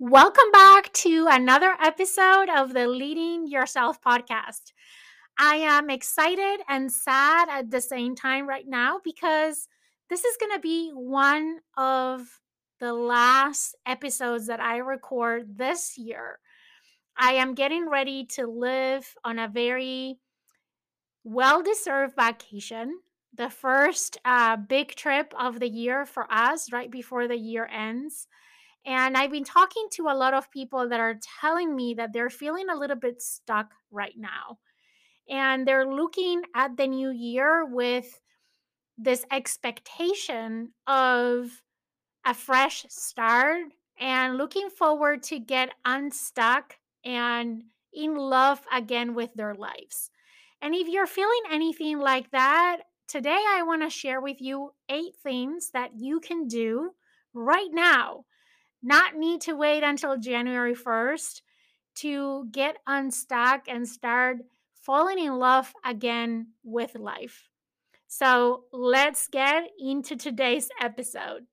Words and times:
Welcome 0.00 0.52
back 0.52 0.92
to 0.92 1.26
another 1.28 1.74
episode 1.82 2.48
of 2.48 2.72
the 2.72 2.86
Leading 2.86 3.48
Yourself 3.48 4.00
podcast. 4.00 4.70
I 5.36 5.56
am 5.56 5.90
excited 5.90 6.60
and 6.68 6.92
sad 6.92 7.48
at 7.50 7.72
the 7.72 7.80
same 7.80 8.14
time 8.14 8.48
right 8.48 8.68
now 8.68 9.00
because 9.02 9.66
this 10.08 10.24
is 10.24 10.36
going 10.36 10.52
to 10.52 10.60
be 10.60 10.90
one 10.90 11.58
of 11.76 12.28
the 12.78 12.92
last 12.92 13.74
episodes 13.86 14.46
that 14.46 14.60
I 14.60 14.76
record 14.76 15.58
this 15.58 15.98
year. 15.98 16.38
I 17.16 17.32
am 17.32 17.56
getting 17.56 17.88
ready 17.88 18.24
to 18.36 18.46
live 18.46 19.16
on 19.24 19.40
a 19.40 19.48
very 19.48 20.20
well 21.24 21.60
deserved 21.60 22.14
vacation, 22.14 23.00
the 23.34 23.50
first 23.50 24.16
uh, 24.24 24.58
big 24.58 24.94
trip 24.94 25.34
of 25.36 25.58
the 25.58 25.68
year 25.68 26.06
for 26.06 26.32
us 26.32 26.72
right 26.72 26.88
before 26.88 27.26
the 27.26 27.36
year 27.36 27.66
ends. 27.66 28.28
And 28.88 29.18
I've 29.18 29.30
been 29.30 29.44
talking 29.44 29.86
to 29.92 30.08
a 30.08 30.16
lot 30.16 30.32
of 30.32 30.50
people 30.50 30.88
that 30.88 30.98
are 30.98 31.20
telling 31.42 31.76
me 31.76 31.92
that 31.98 32.14
they're 32.14 32.30
feeling 32.30 32.70
a 32.70 32.74
little 32.74 32.96
bit 32.96 33.20
stuck 33.20 33.74
right 33.90 34.14
now. 34.16 34.60
And 35.28 35.68
they're 35.68 35.86
looking 35.86 36.40
at 36.54 36.78
the 36.78 36.86
new 36.86 37.10
year 37.10 37.66
with 37.66 38.18
this 38.96 39.26
expectation 39.30 40.72
of 40.86 41.50
a 42.24 42.32
fresh 42.32 42.86
start 42.88 43.66
and 44.00 44.38
looking 44.38 44.70
forward 44.70 45.22
to 45.24 45.38
get 45.38 45.74
unstuck 45.84 46.76
and 47.04 47.64
in 47.92 48.16
love 48.16 48.62
again 48.72 49.14
with 49.14 49.34
their 49.34 49.54
lives. 49.54 50.10
And 50.62 50.74
if 50.74 50.88
you're 50.88 51.06
feeling 51.06 51.42
anything 51.50 51.98
like 51.98 52.30
that, 52.30 52.78
today 53.06 53.44
I 53.50 53.64
want 53.64 53.82
to 53.82 53.90
share 53.90 54.22
with 54.22 54.40
you 54.40 54.70
eight 54.88 55.14
things 55.22 55.72
that 55.74 55.90
you 55.94 56.20
can 56.20 56.48
do 56.48 56.92
right 57.34 57.68
now 57.70 58.24
not 58.82 59.16
need 59.16 59.40
to 59.42 59.54
wait 59.54 59.82
until 59.82 60.16
January 60.16 60.74
1st 60.74 61.42
to 61.96 62.46
get 62.52 62.76
unstuck 62.86 63.62
and 63.68 63.88
start 63.88 64.38
falling 64.74 65.18
in 65.18 65.36
love 65.36 65.72
again 65.84 66.48
with 66.62 66.94
life. 66.94 67.48
So 68.06 68.64
let's 68.72 69.26
get 69.26 69.64
into 69.78 70.16
today's 70.16 70.68
episode. 70.80 71.46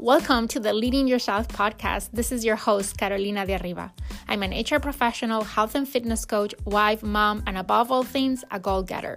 Welcome 0.00 0.48
to 0.48 0.58
the 0.58 0.72
Leading 0.72 1.06
Yourself 1.06 1.46
podcast. 1.46 2.10
This 2.12 2.32
is 2.32 2.44
your 2.44 2.56
host, 2.56 2.98
Carolina 2.98 3.46
de 3.46 3.54
Arriba. 3.54 3.92
I'm 4.26 4.42
an 4.42 4.50
HR 4.50 4.80
professional, 4.80 5.44
health 5.44 5.76
and 5.76 5.88
fitness 5.88 6.24
coach, 6.24 6.56
wife, 6.64 7.04
mom, 7.04 7.44
and 7.46 7.56
above 7.56 7.92
all 7.92 8.02
things, 8.02 8.44
a 8.50 8.58
goal 8.58 8.82
getter. 8.82 9.16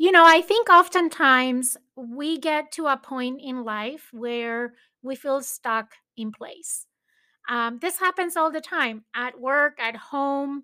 You 0.00 0.12
know, 0.12 0.24
I 0.26 0.40
think 0.40 0.70
oftentimes 0.70 1.76
we 1.94 2.38
get 2.38 2.72
to 2.72 2.86
a 2.86 2.96
point 2.96 3.42
in 3.44 3.64
life 3.64 4.08
where 4.12 4.72
we 5.02 5.14
feel 5.14 5.42
stuck 5.42 5.92
in 6.16 6.32
place. 6.32 6.86
Um, 7.50 7.80
this 7.82 7.98
happens 7.98 8.34
all 8.34 8.50
the 8.50 8.62
time 8.62 9.04
at 9.14 9.38
work, 9.38 9.78
at 9.78 9.96
home, 9.96 10.62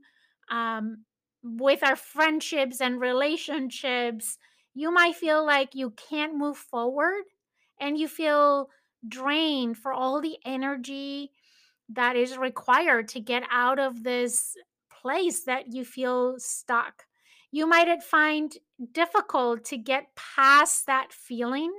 um, 0.51 1.05
with 1.43 1.83
our 1.83 1.97
friendships 1.97 2.81
and 2.81 2.99
relationships. 2.99 4.39
You 4.75 4.91
might 4.91 5.17
feel 5.17 5.45
like 5.45 5.75
you 5.75 5.91
can't 5.91 6.39
move 6.39 6.57
forward 6.57 7.25
and 7.79 7.99
you 7.99 8.09
feel 8.09 8.71
drained 9.07 9.77
for 9.77 9.93
all 9.93 10.23
the 10.23 10.39
energy 10.47 11.31
that 11.91 12.17
is 12.17 12.39
required 12.39 13.09
to 13.09 13.21
get 13.21 13.43
out 13.51 13.79
of 13.79 14.03
this 14.03 14.57
place 14.91 15.45
that 15.45 15.75
you 15.75 15.85
feel 15.85 16.37
stuck 16.39 17.05
you 17.57 17.67
might 17.67 18.03
find 18.03 18.55
difficult 18.93 19.65
to 19.65 19.79
get 19.79 20.15
past 20.15 20.85
that 20.85 21.11
feeling. 21.11 21.73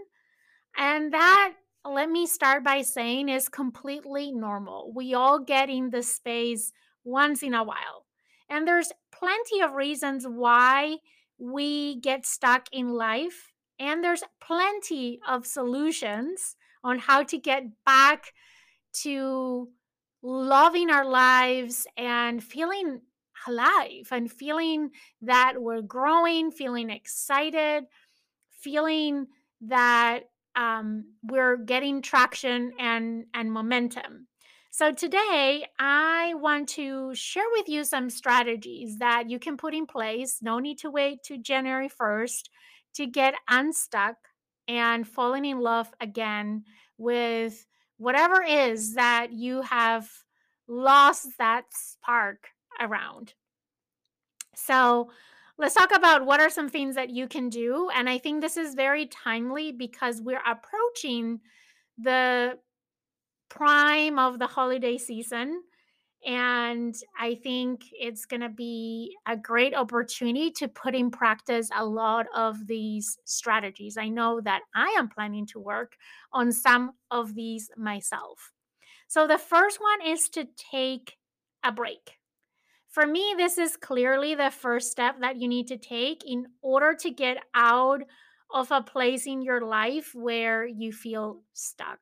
And 0.76 1.14
that, 1.14 1.54
let 1.86 2.10
me 2.10 2.26
start 2.26 2.64
by 2.64 2.82
saying, 2.82 3.30
is 3.30 3.48
completely 3.48 4.32
normal. 4.32 4.92
We 4.96 5.14
all 5.14 5.38
get 5.38 5.70
in 5.70 5.92
this 5.92 6.12
space 6.12 6.72
once 7.04 7.44
in 7.44 7.54
a 7.54 7.64
while. 7.64 8.08
And 8.50 8.68
there's 8.68 8.92
plenty 9.12 9.62
of 9.62 9.74
reasons 9.74 10.26
why 10.28 10.98
we 11.38 12.00
get 12.00 12.26
stuck 12.26 12.66
in 12.72 12.90
life. 12.90 13.54
And 13.80 14.04
there's 14.04 14.24
plenty 14.42 15.20
of 15.28 15.46
solutions 15.46 16.56
on 16.84 16.98
how 16.98 17.22
to 17.22 17.38
get 17.38 17.66
back 17.86 18.34
to 19.04 19.70
loving 20.24 20.90
our 20.90 21.06
lives 21.06 21.86
and 21.96 22.44
feeling 22.44 23.02
alive 23.48 24.08
and 24.12 24.32
feeling 24.32 24.92
that 25.22 25.54
we're 25.58 25.82
growing, 25.82 26.52
feeling 26.52 26.90
excited, 26.90 27.84
feeling 28.50 29.28
that 29.62 30.22
um, 30.56 31.06
we're 31.24 31.58
getting 31.58 32.02
traction 32.02 32.74
and, 32.80 33.26
and 33.34 33.52
momentum. 33.52 34.28
So, 34.72 34.92
today 34.92 35.66
I 35.80 36.34
want 36.36 36.70
to 36.70 37.16
share 37.16 37.50
with 37.54 37.68
you 37.68 37.84
some 37.84 38.10
strategies 38.10 39.00
that 39.00 39.30
you 39.30 39.40
can 39.40 39.58
put 39.58 39.74
in 39.74 39.88
place. 39.88 40.38
No 40.42 40.60
need 40.60 40.78
to 40.80 40.92
wait 40.92 41.24
to 41.24 41.38
January 41.38 41.90
1st 41.90 42.44
to 42.96 43.08
get 43.08 43.34
unstuck 43.50 44.18
and 44.68 45.08
falling 45.08 45.46
in 45.46 45.62
love 45.62 45.92
again 46.00 46.64
with 46.98 47.66
whatever 47.98 48.44
is 48.44 48.96
that 48.96 49.32
you 49.32 49.62
have 49.62 50.10
lost 50.68 51.28
that 51.40 51.66
spark 51.72 52.50
around. 52.80 53.34
So, 54.56 55.12
let's 55.58 55.76
talk 55.76 55.96
about 55.96 56.26
what 56.26 56.40
are 56.40 56.50
some 56.50 56.70
things 56.70 56.96
that 56.96 57.10
you 57.10 57.28
can 57.28 57.50
do. 57.50 57.90
And 57.94 58.10
I 58.10 58.18
think 58.18 58.42
this 58.42 58.58
is 58.58 58.76
very 58.76 59.08
timely 59.08 59.72
because 59.72 60.22
we're 60.22 60.42
approaching 60.46 61.40
the 61.98 62.60
prime 63.50 64.20
of 64.20 64.40
the 64.40 64.48
holiday 64.48 64.98
season. 64.98 65.64
And 66.26 66.96
I 67.20 67.36
think 67.36 67.84
it's 67.92 68.26
going 68.26 68.42
to 68.42 68.50
be 68.50 69.16
a 69.28 69.38
great 69.38 69.76
opportunity 69.76 70.52
to 70.52 70.68
put 70.68 70.96
in 70.96 71.12
practice 71.12 71.70
a 71.76 71.86
lot 71.86 72.26
of 72.36 72.68
these 72.68 73.18
strategies. 73.24 73.98
I 73.98 74.10
know 74.10 74.42
that 74.42 74.62
I 74.76 74.96
am 74.98 75.10
planning 75.10 75.46
to 75.48 75.60
work 75.60 75.96
on 76.34 76.52
some 76.52 76.94
of 77.12 77.36
these 77.36 77.70
myself. 77.78 78.52
So, 79.08 79.28
the 79.28 79.38
first 79.38 79.80
one 79.80 80.12
is 80.12 80.28
to 80.30 80.48
take 80.72 81.18
a 81.64 81.72
break. 81.72 82.17
For 82.98 83.06
me, 83.06 83.36
this 83.38 83.60
is 83.60 83.78
clearly 83.78 84.34
the 84.34 84.50
first 84.50 84.90
step 84.90 85.20
that 85.20 85.40
you 85.40 85.48
need 85.48 85.68
to 85.68 85.78
take 85.78 86.24
in 86.26 86.48
order 86.64 86.96
to 86.96 87.12
get 87.12 87.38
out 87.54 88.02
of 88.52 88.72
a 88.72 88.82
place 88.82 89.28
in 89.28 89.44
your 89.44 89.62
life 89.62 90.16
where 90.16 90.66
you 90.66 90.92
feel 90.92 91.44
stuck. 91.54 92.00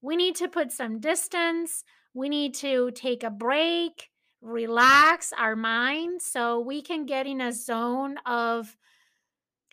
We 0.00 0.16
need 0.16 0.34
to 0.34 0.48
put 0.48 0.72
some 0.72 0.98
distance. 0.98 1.84
We 2.14 2.28
need 2.28 2.54
to 2.54 2.90
take 2.96 3.22
a 3.22 3.30
break, 3.30 4.10
relax 4.40 5.32
our 5.38 5.54
mind 5.54 6.20
so 6.20 6.58
we 6.58 6.82
can 6.82 7.06
get 7.06 7.28
in 7.28 7.40
a 7.40 7.52
zone 7.52 8.16
of 8.26 8.76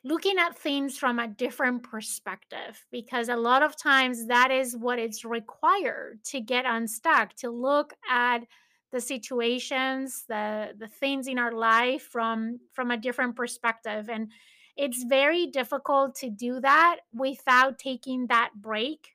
looking 0.04 0.38
at 0.38 0.56
things 0.56 0.96
from 0.96 1.18
a 1.18 1.28
different 1.28 1.82
perspective 1.82 2.86
because 2.92 3.30
a 3.30 3.36
lot 3.36 3.64
of 3.64 3.82
times 3.82 4.28
that 4.28 4.52
is 4.52 4.78
what 4.78 5.00
is 5.00 5.26
required 5.26 6.24
to 6.26 6.40
get 6.40 6.66
unstuck 6.68 7.34
to 7.38 7.50
look 7.50 7.96
at 8.08 8.44
the 8.92 9.02
situations 9.02 10.26
the 10.28 10.74
the 10.78 10.88
things 10.88 11.28
in 11.28 11.38
our 11.38 11.52
life 11.52 12.04
from 12.04 12.60
from 12.74 12.92
a 12.92 12.98
different 12.98 13.36
perspective 13.36 14.10
and 14.10 14.32
it's 14.76 15.04
very 15.04 15.48
difficult 15.48 16.16
to 16.16 16.30
do 16.30 16.62
that 16.62 17.00
without 17.14 17.78
taking 17.78 18.28
that 18.28 18.52
break. 18.56 19.10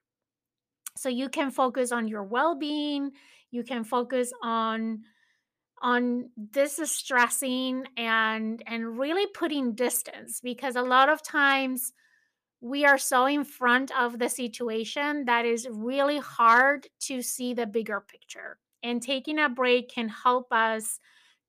So 0.94 1.08
you 1.08 1.30
can 1.30 1.50
focus 1.50 1.90
on 1.90 2.06
your 2.06 2.22
well-being 2.22 3.12
you 3.54 3.62
can 3.62 3.84
focus 3.84 4.32
on 4.42 5.04
on 5.80 6.28
distressing 6.50 7.84
and 7.96 8.62
and 8.66 8.98
really 8.98 9.26
putting 9.28 9.74
distance 9.74 10.40
because 10.40 10.76
a 10.76 10.82
lot 10.82 11.08
of 11.08 11.22
times 11.22 11.92
we 12.60 12.84
are 12.84 12.98
so 12.98 13.26
in 13.26 13.44
front 13.44 13.90
of 13.96 14.18
the 14.18 14.28
situation 14.28 15.24
that 15.26 15.44
is 15.44 15.68
really 15.70 16.18
hard 16.18 16.88
to 16.98 17.22
see 17.22 17.54
the 17.54 17.66
bigger 17.66 18.00
picture 18.00 18.58
and 18.84 19.02
taking 19.02 19.40
a 19.40 19.48
break 19.48 19.88
can 19.88 20.08
help 20.08 20.52
us 20.52 21.00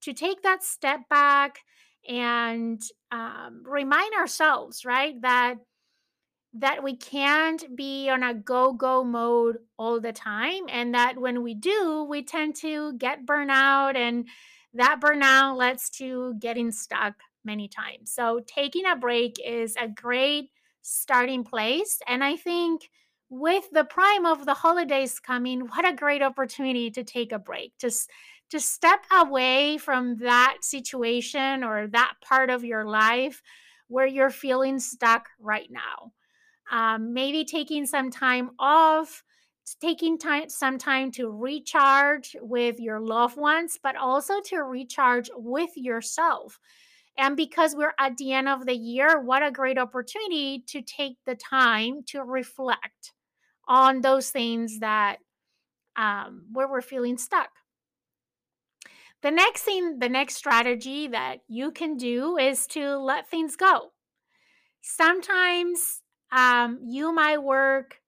to 0.02 0.14
take 0.14 0.42
that 0.42 0.64
step 0.64 1.02
back 1.10 1.60
and 2.08 2.82
um, 3.12 3.64
remind 3.66 4.14
ourselves, 4.16 4.86
right, 4.86 5.22
that 5.22 5.58
that 6.58 6.82
we 6.82 6.96
can't 6.96 7.76
be 7.76 8.10
on 8.10 8.24
a 8.24 8.34
go 8.34 8.72
go 8.72 9.04
mode 9.04 9.58
all 9.78 10.00
the 10.00 10.14
time 10.14 10.64
and 10.70 10.96
that 10.96 11.18
when 11.18 11.44
we 11.44 11.54
do 11.54 12.06
we 12.10 12.24
tend 12.24 12.56
to 12.56 12.94
get 12.94 13.26
burnout 13.26 13.98
and 13.98 14.26
that 14.74 15.02
burnout 15.02 15.58
leads 15.58 15.90
to 15.90 16.34
getting 16.40 16.72
stuck 16.72 17.16
many 17.44 17.68
times. 17.68 18.10
So 18.10 18.42
taking 18.48 18.86
a 18.86 18.96
break 18.96 19.36
is 19.46 19.76
a 19.76 19.90
great 19.90 20.50
starting 20.88 21.44
place 21.44 21.98
and 22.08 22.24
i 22.24 22.36
think 22.36 22.92
with 23.30 23.70
the 23.72 23.84
prime 23.84 24.26
of 24.26 24.46
the 24.46 24.54
holidays 24.54 25.20
coming 25.20 25.62
what 25.62 25.88
a 25.88 25.94
great 25.94 26.22
opportunity 26.22 26.92
to 26.92 27.04
take 27.04 27.32
a 27.32 27.40
break 27.40 27.74
just 27.80 28.10
to 28.52 28.60
step 28.60 29.04
away 29.12 29.78
from 29.78 30.18
that 30.18 30.58
situation 30.62 31.64
or 31.64 31.88
that 31.88 32.14
part 32.24 32.50
of 32.50 32.64
your 32.64 32.86
life 32.86 33.42
where 33.88 34.06
you're 34.06 34.30
feeling 34.30 34.80
stuck 34.80 35.28
right 35.40 35.70
now. 35.70 36.12
Um, 36.72 37.14
maybe 37.14 37.46
taking 37.46 37.86
some 37.86 38.10
time 38.10 38.52
off 38.60 39.24
taking 39.82 40.18
time 40.18 40.48
some 40.48 40.78
time 40.78 41.12
to 41.12 41.30
recharge 41.30 42.36
with 42.40 42.80
your 42.80 43.00
loved 43.00 43.36
ones 43.36 43.80
but 43.82 43.96
also 43.96 44.36
to 44.42 44.58
recharge 44.58 45.30
with 45.36 45.72
yourself. 45.76 46.60
And 47.18 47.36
because 47.38 47.76
we're 47.76 47.94
at 47.98 48.18
the 48.18 48.34
end 48.34 48.48
of 48.48 48.66
the 48.66 48.76
year 48.76 49.20
what 49.20 49.44
a 49.44 49.52
great 49.52 49.80
opportunity 49.80 50.64
to 50.68 50.82
take 50.82 51.18
the 51.26 51.36
time 51.36 52.04
to 52.08 52.22
reflect 52.22 53.14
on 53.68 54.02
those 54.02 54.30
things 54.30 54.80
that 54.80 55.18
um, 55.96 56.46
where 56.52 56.68
we're 56.68 56.82
feeling 56.82 57.18
stuck 57.18 57.50
the 59.22 59.32
next 59.32 59.62
thing 59.64 60.00
the 60.00 60.10
next 60.10 60.36
strategy 60.36 61.08
that 61.08 61.38
you 61.48 61.72
can 61.72 61.98
do 61.98 62.38
is 62.38 62.68
to 62.68 62.98
let 62.98 63.30
things 63.30 63.56
go 63.56 63.92
sometimes 64.82 66.02
um, 66.32 66.80
you 66.84 67.14
might 67.14 67.42
work 67.42 68.02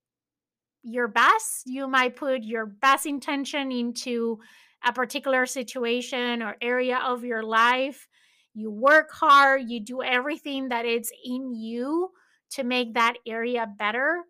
your 0.87 1.07
best. 1.07 1.63
You 1.65 1.87
might 1.87 2.15
put 2.15 2.43
your 2.43 2.65
best 2.65 3.05
intention 3.05 3.71
into 3.71 4.39
a 4.85 4.93
particular 4.93 5.45
situation 5.45 6.41
or 6.41 6.55
area 6.61 6.99
of 7.03 7.25
your 7.25 7.43
life. 7.43 8.07
You 8.53 8.71
work 8.71 9.11
hard, 9.11 9.69
you 9.69 9.83
do 9.83 10.01
everything 10.01 10.69
that 10.69 10.85
is 10.85 11.11
in 11.23 11.53
you 11.53 12.11
to 12.51 12.63
make 12.63 12.93
that 12.93 13.15
area 13.27 13.67
better. 13.77 14.23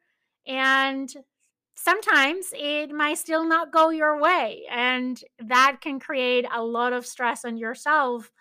And 0.47 1.13
sometimes 1.75 2.47
it 2.53 2.89
might 2.89 3.17
still 3.17 3.47
not 3.47 3.71
go 3.71 3.89
your 3.89 4.19
way. 4.19 4.63
And 4.71 5.21
that 5.39 5.77
can 5.81 5.99
create 5.99 6.45
a 6.53 6.63
lot 6.63 6.93
of 6.93 7.05
stress 7.05 7.45
on 7.45 7.57
yourself 7.57 8.31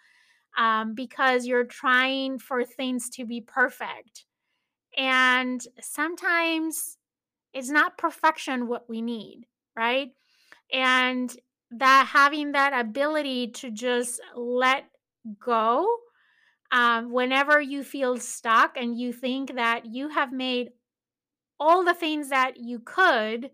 um, 0.56 0.94
because 0.94 1.46
you're 1.46 1.64
trying 1.64 2.38
for 2.38 2.64
things 2.64 3.10
to 3.10 3.26
be 3.26 3.40
perfect. 3.40 4.24
And 4.96 5.60
sometimes 5.80 6.96
it's 7.52 7.70
not 7.70 7.98
perfection 7.98 8.68
what 8.68 8.88
we 8.88 9.02
need, 9.02 9.46
right? 9.76 10.10
And 10.72 11.34
that 11.72 12.08
having 12.12 12.52
that 12.52 12.78
ability 12.78 13.48
to 13.48 13.70
just 13.70 14.20
let 14.34 14.84
go 15.38 15.86
um, 16.70 17.10
whenever 17.10 17.60
you 17.60 17.82
feel 17.82 18.16
stuck 18.18 18.76
and 18.76 18.98
you 18.98 19.12
think 19.12 19.54
that 19.56 19.86
you 19.86 20.08
have 20.08 20.32
made 20.32 20.70
all 21.58 21.84
the 21.84 21.94
things 21.94 22.28
that 22.28 22.56
you 22.56 22.80
could 22.80 23.50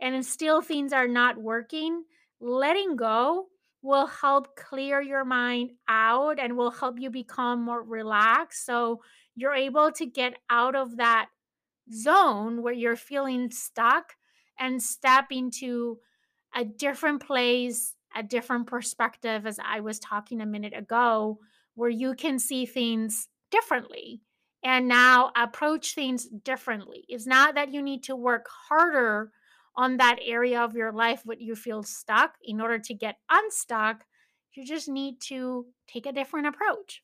and 0.00 0.24
still 0.24 0.62
things 0.62 0.92
are 0.92 1.08
not 1.08 1.38
working, 1.38 2.04
letting 2.40 2.96
go 2.96 3.46
will 3.82 4.06
help 4.06 4.56
clear 4.56 5.00
your 5.00 5.24
mind 5.24 5.70
out 5.88 6.38
and 6.38 6.56
will 6.56 6.70
help 6.70 6.98
you 6.98 7.10
become 7.10 7.62
more 7.62 7.82
relaxed. 7.82 8.64
So 8.66 9.02
you're 9.34 9.54
able 9.54 9.90
to 9.92 10.06
get 10.06 10.34
out 10.50 10.74
of 10.74 10.96
that 10.98 11.28
zone 11.92 12.62
where 12.62 12.74
you're 12.74 12.96
feeling 12.96 13.50
stuck 13.50 14.14
and 14.58 14.82
step 14.82 15.26
into 15.30 15.98
a 16.54 16.64
different 16.64 17.24
place, 17.26 17.94
a 18.14 18.22
different 18.22 18.66
perspective, 18.66 19.46
as 19.46 19.58
I 19.64 19.80
was 19.80 19.98
talking 19.98 20.40
a 20.40 20.46
minute 20.46 20.76
ago, 20.76 21.38
where 21.74 21.90
you 21.90 22.14
can 22.14 22.38
see 22.38 22.66
things 22.66 23.28
differently 23.50 24.20
and 24.62 24.88
now 24.88 25.30
approach 25.36 25.94
things 25.94 26.26
differently. 26.44 27.04
It's 27.08 27.26
not 27.26 27.54
that 27.54 27.72
you 27.72 27.82
need 27.82 28.02
to 28.04 28.16
work 28.16 28.46
harder 28.68 29.32
on 29.76 29.96
that 29.96 30.18
area 30.22 30.60
of 30.60 30.74
your 30.74 30.92
life 30.92 31.22
where 31.24 31.38
you 31.38 31.56
feel 31.56 31.82
stuck 31.82 32.34
in 32.44 32.60
order 32.60 32.78
to 32.78 32.94
get 32.94 33.16
unstuck. 33.30 34.04
You 34.54 34.66
just 34.66 34.88
need 34.88 35.20
to 35.28 35.66
take 35.86 36.06
a 36.06 36.12
different 36.12 36.48
approach. 36.48 37.02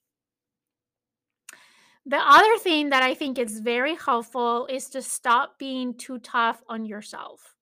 The 2.04 2.18
other 2.18 2.58
thing 2.58 2.90
that 2.90 3.02
I 3.02 3.14
think 3.14 3.38
is 3.38 3.60
very 3.60 3.96
helpful 3.96 4.66
is 4.66 4.88
to 4.90 5.02
stop 5.02 5.58
being 5.58 5.94
too 5.94 6.18
tough 6.18 6.62
on 6.68 6.84
yourself. 6.84 7.56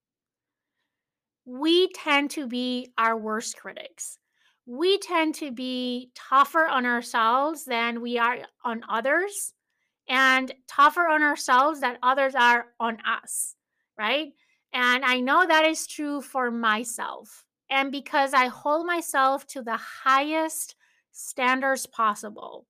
We 1.46 1.88
tend 1.92 2.30
to 2.32 2.46
be 2.46 2.92
our 2.98 3.16
worst 3.16 3.56
critics. 3.56 4.18
We 4.66 4.98
tend 4.98 5.34
to 5.36 5.50
be 5.50 6.10
tougher 6.14 6.66
on 6.66 6.86
ourselves 6.86 7.64
than 7.64 8.00
we 8.00 8.18
are 8.18 8.38
on 8.64 8.82
others, 8.88 9.52
and 10.08 10.52
tougher 10.68 11.08
on 11.08 11.22
ourselves 11.22 11.80
than 11.80 11.98
others 12.02 12.34
are 12.34 12.66
on 12.78 12.98
us, 13.06 13.54
right? 13.98 14.32
And 14.72 15.04
I 15.04 15.20
know 15.20 15.46
that 15.46 15.64
is 15.64 15.86
true 15.86 16.20
for 16.20 16.50
myself. 16.50 17.44
And 17.70 17.90
because 17.90 18.34
I 18.34 18.46
hold 18.46 18.86
myself 18.86 19.46
to 19.48 19.62
the 19.62 19.76
highest 19.76 20.74
standards 21.12 21.86
possible, 21.86 22.66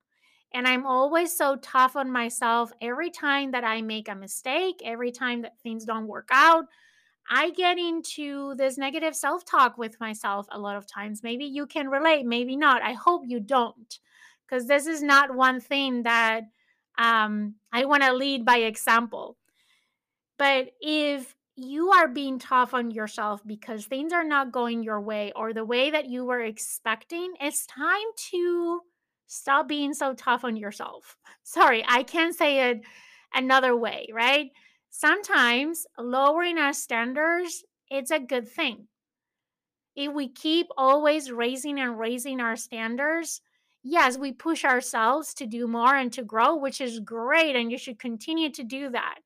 and 0.53 0.67
I'm 0.67 0.85
always 0.85 1.35
so 1.35 1.57
tough 1.57 1.97
on 1.97 2.09
myself 2.09 2.71
every 2.81 3.09
time 3.09 3.51
that 3.51 3.65
I 3.65 3.81
make 3.81 4.07
a 4.07 4.15
mistake, 4.15 4.81
every 4.85 5.11
time 5.11 5.41
that 5.41 5.59
things 5.59 5.83
don't 5.83 6.07
work 6.07 6.29
out. 6.31 6.65
I 7.29 7.49
get 7.49 7.77
into 7.77 8.55
this 8.55 8.77
negative 8.77 9.15
self 9.15 9.43
talk 9.43 9.77
with 9.77 9.99
myself 9.99 10.45
a 10.51 10.59
lot 10.59 10.77
of 10.77 10.85
times. 10.87 11.23
Maybe 11.23 11.43
you 11.43 11.65
can 11.65 11.89
relate, 11.89 12.25
maybe 12.25 12.55
not. 12.55 12.83
I 12.83 12.93
hope 12.93 13.23
you 13.25 13.39
don't, 13.39 13.99
because 14.47 14.67
this 14.67 14.85
is 14.85 15.01
not 15.01 15.35
one 15.35 15.59
thing 15.59 16.03
that 16.03 16.43
um, 16.97 17.55
I 17.71 17.85
want 17.85 18.03
to 18.03 18.13
lead 18.13 18.45
by 18.45 18.57
example. 18.57 19.37
But 20.37 20.71
if 20.81 21.33
you 21.55 21.91
are 21.91 22.07
being 22.07 22.39
tough 22.39 22.73
on 22.73 22.91
yourself 22.91 23.41
because 23.45 23.85
things 23.85 24.11
are 24.11 24.25
not 24.25 24.51
going 24.51 24.83
your 24.83 24.99
way 24.99 25.31
or 25.35 25.53
the 25.53 25.63
way 25.63 25.91
that 25.91 26.09
you 26.09 26.25
were 26.25 26.41
expecting, 26.41 27.33
it's 27.39 27.65
time 27.65 28.07
to 28.31 28.81
Stop 29.27 29.67
being 29.67 29.93
so 29.93 30.13
tough 30.13 30.43
on 30.43 30.55
yourself. 30.55 31.17
Sorry, 31.43 31.83
I 31.87 32.03
can't 32.03 32.35
say 32.35 32.69
it 32.71 32.81
another 33.33 33.75
way, 33.75 34.07
right? 34.13 34.51
Sometimes 34.89 35.85
lowering 35.97 36.57
our 36.57 36.73
standards, 36.73 37.63
it's 37.89 38.11
a 38.11 38.19
good 38.19 38.47
thing. 38.47 38.87
If 39.95 40.13
we 40.13 40.27
keep 40.27 40.67
always 40.77 41.31
raising 41.31 41.79
and 41.79 41.97
raising 41.97 42.39
our 42.39 42.55
standards, 42.55 43.41
yes, 43.85 44.17
we 44.17 44.31
push 44.33 44.65
ourselves 44.65 45.33
to 45.35 45.45
do 45.45 45.67
more 45.67 45.95
and 45.95 46.11
to 46.11 46.23
grow, 46.23 46.55
which 46.55 46.81
is 46.81 46.99
great. 46.99 47.55
And 47.55 47.71
you 47.71 47.77
should 47.77 47.99
continue 47.99 48.49
to 48.49 48.63
do 48.63 48.89
that. 48.89 49.19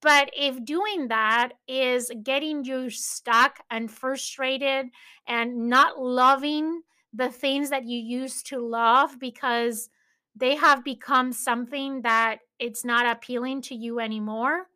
But 0.00 0.30
if 0.36 0.64
doing 0.64 1.08
that 1.08 1.54
is 1.66 2.10
getting 2.22 2.64
you 2.64 2.88
stuck 2.88 3.58
and 3.70 3.90
frustrated 3.90 4.86
and 5.26 5.68
not 5.68 6.00
loving 6.00 6.82
the 7.12 7.30
things 7.30 7.70
that 7.70 7.84
you 7.84 7.98
used 7.98 8.46
to 8.48 8.58
love 8.58 9.18
because 9.18 9.88
they 10.36 10.54
have 10.54 10.84
become 10.84 11.32
something 11.32 12.02
that 12.02 12.38
it's 12.58 12.84
not 12.84 13.10
appealing 13.10 13.62
to 13.62 13.74
you 13.74 13.98
anymore, 13.98 14.66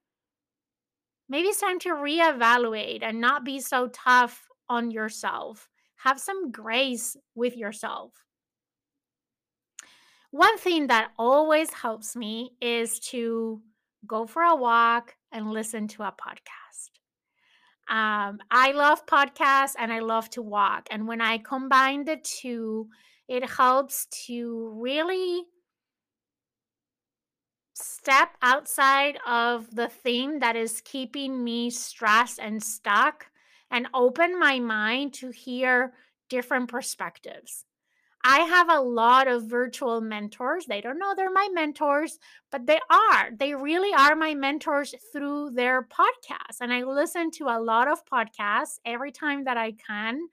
maybe 1.28 1.48
it's 1.48 1.60
time 1.60 1.78
to 1.80 1.90
reevaluate 1.90 3.02
and 3.02 3.20
not 3.20 3.44
be 3.44 3.60
so 3.60 3.88
tough 3.88 4.48
on 4.68 4.90
yourself. 4.90 5.68
Have 5.96 6.18
some 6.18 6.50
grace 6.50 7.16
with 7.34 7.56
yourself. 7.56 8.12
One 10.30 10.58
thing 10.58 10.86
that 10.86 11.10
always 11.18 11.72
helps 11.72 12.14
me 12.14 12.52
is 12.60 13.00
to 13.10 13.60
go 14.06 14.26
for 14.26 14.42
a 14.42 14.54
walk 14.54 15.16
and 15.32 15.50
listen 15.50 15.88
to 15.88 16.04
a 16.04 16.12
podcast. 16.12 16.90
Um, 17.88 18.38
I 18.50 18.70
love 18.72 19.04
podcasts 19.06 19.74
and 19.76 19.92
I 19.92 19.98
love 19.98 20.30
to 20.30 20.42
walk. 20.42 20.86
And 20.90 21.08
when 21.08 21.20
I 21.20 21.38
combine 21.38 22.04
the 22.04 22.18
two, 22.22 22.88
it 23.28 23.48
helps 23.48 24.06
to 24.26 24.72
really 24.80 25.42
step 27.74 28.36
outside 28.42 29.18
of 29.26 29.74
the 29.74 29.88
thing 29.88 30.38
that 30.40 30.54
is 30.54 30.80
keeping 30.82 31.42
me 31.42 31.70
stressed 31.70 32.38
and 32.38 32.62
stuck 32.62 33.26
and 33.70 33.88
open 33.94 34.38
my 34.38 34.60
mind 34.60 35.14
to 35.14 35.30
hear 35.30 35.92
different 36.28 36.68
perspectives. 36.68 37.64
I 38.22 38.40
have 38.40 38.68
a 38.68 38.80
lot 38.80 39.28
of 39.28 39.46
virtual 39.46 40.00
mentors. 40.00 40.66
They 40.66 40.80
don't 40.80 40.98
know 40.98 41.14
they're 41.16 41.30
my 41.30 41.48
mentors, 41.52 42.18
but 42.50 42.66
they 42.66 42.78
are. 42.90 43.30
They 43.38 43.54
really 43.54 43.94
are 43.94 44.14
my 44.14 44.34
mentors 44.34 44.94
through 45.12 45.52
their 45.52 45.82
podcasts. 45.82 46.60
And 46.60 46.72
I 46.72 46.82
listen 46.82 47.30
to 47.32 47.44
a 47.44 47.60
lot 47.60 47.88
of 47.88 48.04
podcasts 48.04 48.78
every 48.84 49.10
time 49.10 49.44
that 49.44 49.56
I 49.56 49.72
can. 49.72 50.28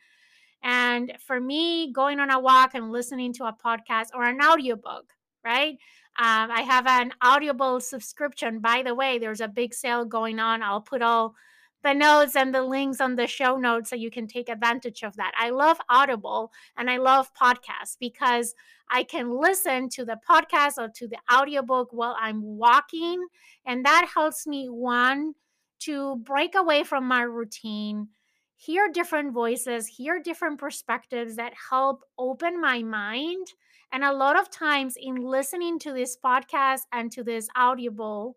And 0.63 1.13
for 1.25 1.39
me, 1.39 1.93
going 1.93 2.19
on 2.19 2.29
a 2.29 2.39
walk 2.39 2.71
and 2.73 2.91
listening 2.91 3.31
to 3.33 3.45
a 3.45 3.53
podcast 3.53 4.07
or 4.13 4.25
an 4.25 4.41
audiobook, 4.41 5.13
right? 5.45 5.77
Um, 6.19 6.51
I 6.51 6.61
have 6.67 6.87
an 6.87 7.13
Audible 7.21 7.79
subscription. 7.79 8.59
By 8.59 8.81
the 8.83 8.95
way, 8.95 9.17
there's 9.17 9.39
a 9.39 9.47
big 9.47 9.73
sale 9.73 10.03
going 10.03 10.39
on. 10.39 10.61
I'll 10.61 10.81
put 10.81 11.01
all 11.01 11.35
the 11.83 11.93
notes 11.93 12.35
and 12.35 12.53
the 12.53 12.63
links 12.63 12.99
on 12.99 13.15
the 13.15 13.27
show 13.27 13.57
notes 13.57 13.89
so 13.89 13.95
you 13.95 14.11
can 14.11 14.27
take 14.27 14.49
advantage 14.49 15.03
of 15.03 15.15
that. 15.17 15.31
I 15.37 15.51
love 15.51 15.77
Audible 15.89 16.51
and 16.75 16.89
I 16.89 16.97
love 16.97 17.33
podcasts 17.33 17.95
because 17.99 18.55
I 18.89 19.03
can 19.03 19.29
listen 19.29 19.89
to 19.89 20.05
the 20.05 20.19
podcast 20.29 20.77
or 20.77 20.89
to 20.95 21.07
the 21.07 21.19
audiobook 21.33 21.89
while 21.91 22.15
I'm 22.19 22.41
walking. 22.41 23.27
And 23.65 23.85
that 23.85 24.09
helps 24.13 24.47
me, 24.47 24.67
one, 24.67 25.33
to 25.79 26.17
break 26.17 26.55
away 26.55 26.83
from 26.83 27.05
my 27.07 27.21
routine, 27.21 28.07
hear 28.55 28.89
different 28.91 29.33
voices, 29.33 29.87
hear 29.87 30.19
different 30.19 30.59
perspectives 30.59 31.35
that 31.35 31.53
help 31.69 32.03
open 32.17 32.59
my 32.59 32.81
mind. 32.81 33.47
And 33.91 34.03
a 34.03 34.13
lot 34.13 34.37
of 34.37 34.49
times 34.49 34.95
in 34.99 35.15
listening 35.15 35.79
to 35.79 35.93
this 35.93 36.17
podcast 36.17 36.81
and 36.91 37.11
to 37.11 37.23
this 37.23 37.47
audible, 37.55 38.35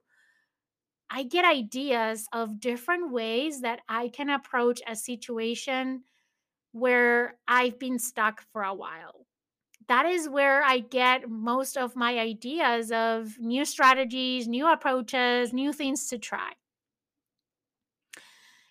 I 1.11 1.25
get 1.25 1.45
ideas 1.45 2.29
of 2.33 2.61
different 2.61 3.11
ways 3.11 3.63
that 3.63 3.81
I 3.89 4.09
can 4.09 4.31
approach 4.31 4.81
a 4.87 4.95
situation 4.95 6.05
where 6.73 7.37
I've 7.49 7.79
been 7.81 7.99
stuck 7.99 8.45
for 8.53 8.63
a 8.63 8.75
while. 8.75 9.27
That 9.89 10.07
is 10.07 10.29
where 10.29 10.63
I 10.63 10.79
get 10.79 11.29
most 11.29 11.77
of 11.77 11.97
my 11.97 12.19
ideas 12.19 12.93
of 12.93 13.37
new 13.41 13.65
strategies, 13.65 14.47
new 14.47 14.71
approaches, 14.71 15.53
new 15.53 15.73
things 15.73 16.07
to 16.09 16.19
try. 16.19 16.53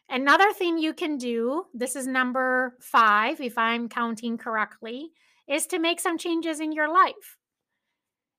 Another 0.09 0.53
thing 0.53 0.77
you 0.77 0.93
can 0.93 1.17
do, 1.17 1.65
this 1.73 1.95
is 1.95 2.07
number 2.07 2.77
five, 2.79 3.41
if 3.41 3.57
I'm 3.57 3.89
counting 3.89 4.37
correctly, 4.37 5.11
is 5.47 5.67
to 5.67 5.77
make 5.77 5.99
some 5.99 6.17
changes 6.17 6.61
in 6.61 6.71
your 6.71 6.91
life. 6.91 7.38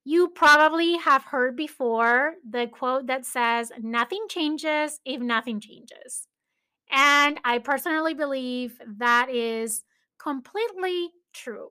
You 0.05 0.29
probably 0.29 0.97
have 0.97 1.25
heard 1.25 1.57
before 1.57 2.35
the 2.49 2.67
quote 2.67 3.07
that 3.07 3.27
says, 3.27 3.71
Nothing 3.79 4.27
changes 4.29 5.01
if 5.05 5.21
nothing 5.21 5.61
changes. 5.61 6.27
And 6.91 7.39
I 7.45 7.59
personally 7.59 8.15
believe 8.15 8.81
that 8.99 9.29
is 9.31 9.85
completely 10.19 11.11
true. 11.33 11.71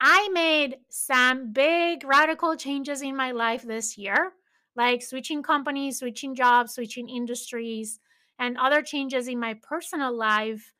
I 0.00 0.28
made 0.32 0.78
some 0.88 1.52
big 1.52 2.04
radical 2.04 2.56
changes 2.56 3.02
in 3.02 3.16
my 3.16 3.32
life 3.32 3.62
this 3.62 3.98
year, 3.98 4.32
like 4.74 5.02
switching 5.02 5.42
companies, 5.42 5.98
switching 5.98 6.34
jobs, 6.34 6.74
switching 6.74 7.08
industries, 7.08 8.00
and 8.38 8.56
other 8.56 8.82
changes 8.82 9.28
in 9.28 9.38
my 9.38 9.54
personal 9.62 10.16
life 10.16 10.72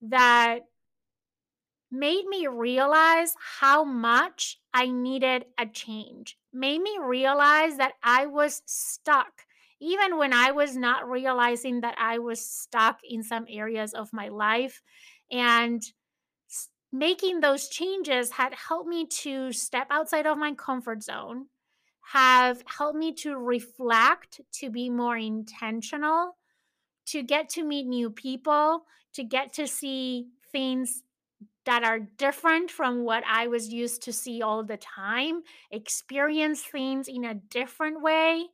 that 0.00 0.60
made 1.94 2.26
me 2.26 2.46
realize 2.48 3.34
how 3.60 3.84
much 3.84 4.58
I 4.72 4.88
needed 4.88 5.46
a 5.58 5.66
change, 5.66 6.36
made 6.52 6.80
me 6.80 6.98
realize 7.00 7.76
that 7.76 7.92
I 8.02 8.26
was 8.26 8.62
stuck, 8.66 9.46
even 9.80 10.18
when 10.18 10.32
I 10.32 10.50
was 10.50 10.76
not 10.76 11.08
realizing 11.08 11.80
that 11.82 11.94
I 11.98 12.18
was 12.18 12.44
stuck 12.44 12.98
in 13.08 13.22
some 13.22 13.46
areas 13.48 13.94
of 13.94 14.12
my 14.12 14.28
life. 14.28 14.82
And 15.30 15.82
making 16.92 17.40
those 17.40 17.68
changes 17.68 18.32
had 18.32 18.54
helped 18.54 18.88
me 18.88 19.06
to 19.06 19.52
step 19.52 19.86
outside 19.90 20.26
of 20.26 20.36
my 20.36 20.52
comfort 20.54 21.02
zone, 21.02 21.46
have 22.12 22.62
helped 22.66 22.98
me 22.98 23.12
to 23.14 23.36
reflect, 23.36 24.40
to 24.54 24.68
be 24.68 24.90
more 24.90 25.16
intentional, 25.16 26.36
to 27.06 27.22
get 27.22 27.48
to 27.50 27.62
meet 27.62 27.86
new 27.86 28.10
people, 28.10 28.84
to 29.12 29.22
get 29.22 29.52
to 29.52 29.66
see 29.66 30.26
things 30.50 31.03
that 31.66 31.84
are 31.84 31.98
different 31.98 32.70
from 32.70 33.04
what 33.04 33.24
I 33.26 33.46
was 33.46 33.72
used 33.72 34.02
to 34.02 34.12
see 34.12 34.42
all 34.42 34.62
the 34.62 34.76
time, 34.76 35.42
experience 35.70 36.62
things 36.62 37.08
in 37.08 37.24
a 37.24 37.34
different 37.34 38.02
way, 38.02 38.46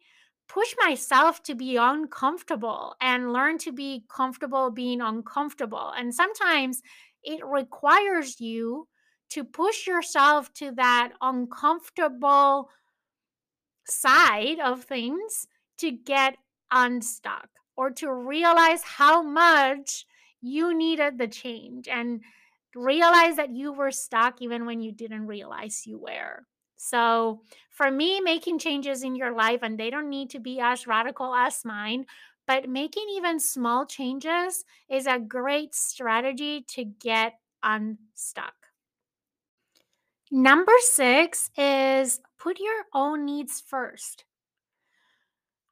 push 0.48 0.74
myself 0.80 1.42
to 1.44 1.54
be 1.54 1.76
uncomfortable 1.76 2.94
and 3.00 3.32
learn 3.32 3.58
to 3.58 3.72
be 3.72 4.04
comfortable 4.08 4.70
being 4.70 5.00
uncomfortable. 5.00 5.92
And 5.96 6.14
sometimes 6.14 6.82
it 7.22 7.40
requires 7.44 8.40
you 8.40 8.88
to 9.30 9.44
push 9.44 9.86
yourself 9.86 10.52
to 10.54 10.72
that 10.72 11.12
uncomfortable 11.20 12.68
side 13.86 14.58
of 14.60 14.84
things 14.84 15.46
to 15.78 15.90
get 15.90 16.36
unstuck 16.70 17.48
or 17.76 17.90
to 17.90 18.12
realize 18.12 18.82
how 18.82 19.22
much 19.22 20.04
you 20.40 20.76
needed 20.76 21.18
the 21.18 21.28
change 21.28 21.88
and 21.88 22.20
realize 22.74 23.36
that 23.36 23.50
you 23.50 23.72
were 23.72 23.90
stuck 23.90 24.40
even 24.42 24.66
when 24.66 24.80
you 24.80 24.92
didn't 24.92 25.26
realize 25.26 25.86
you 25.86 25.98
were. 25.98 26.46
So, 26.76 27.42
for 27.70 27.90
me, 27.90 28.20
making 28.20 28.58
changes 28.58 29.02
in 29.02 29.14
your 29.14 29.32
life, 29.32 29.60
and 29.62 29.78
they 29.78 29.90
don't 29.90 30.08
need 30.08 30.30
to 30.30 30.38
be 30.40 30.60
as 30.60 30.86
radical 30.86 31.34
as 31.34 31.64
mine, 31.64 32.06
but 32.46 32.68
making 32.68 33.06
even 33.10 33.38
small 33.38 33.84
changes 33.86 34.64
is 34.88 35.06
a 35.06 35.18
great 35.18 35.74
strategy 35.74 36.62
to 36.70 36.84
get 36.84 37.34
unstuck. 37.62 38.54
Number 40.32 40.72
six 40.80 41.50
is 41.56 42.20
put 42.36 42.58
your 42.58 42.86
own 42.92 43.24
needs 43.24 43.60
first. 43.60 44.24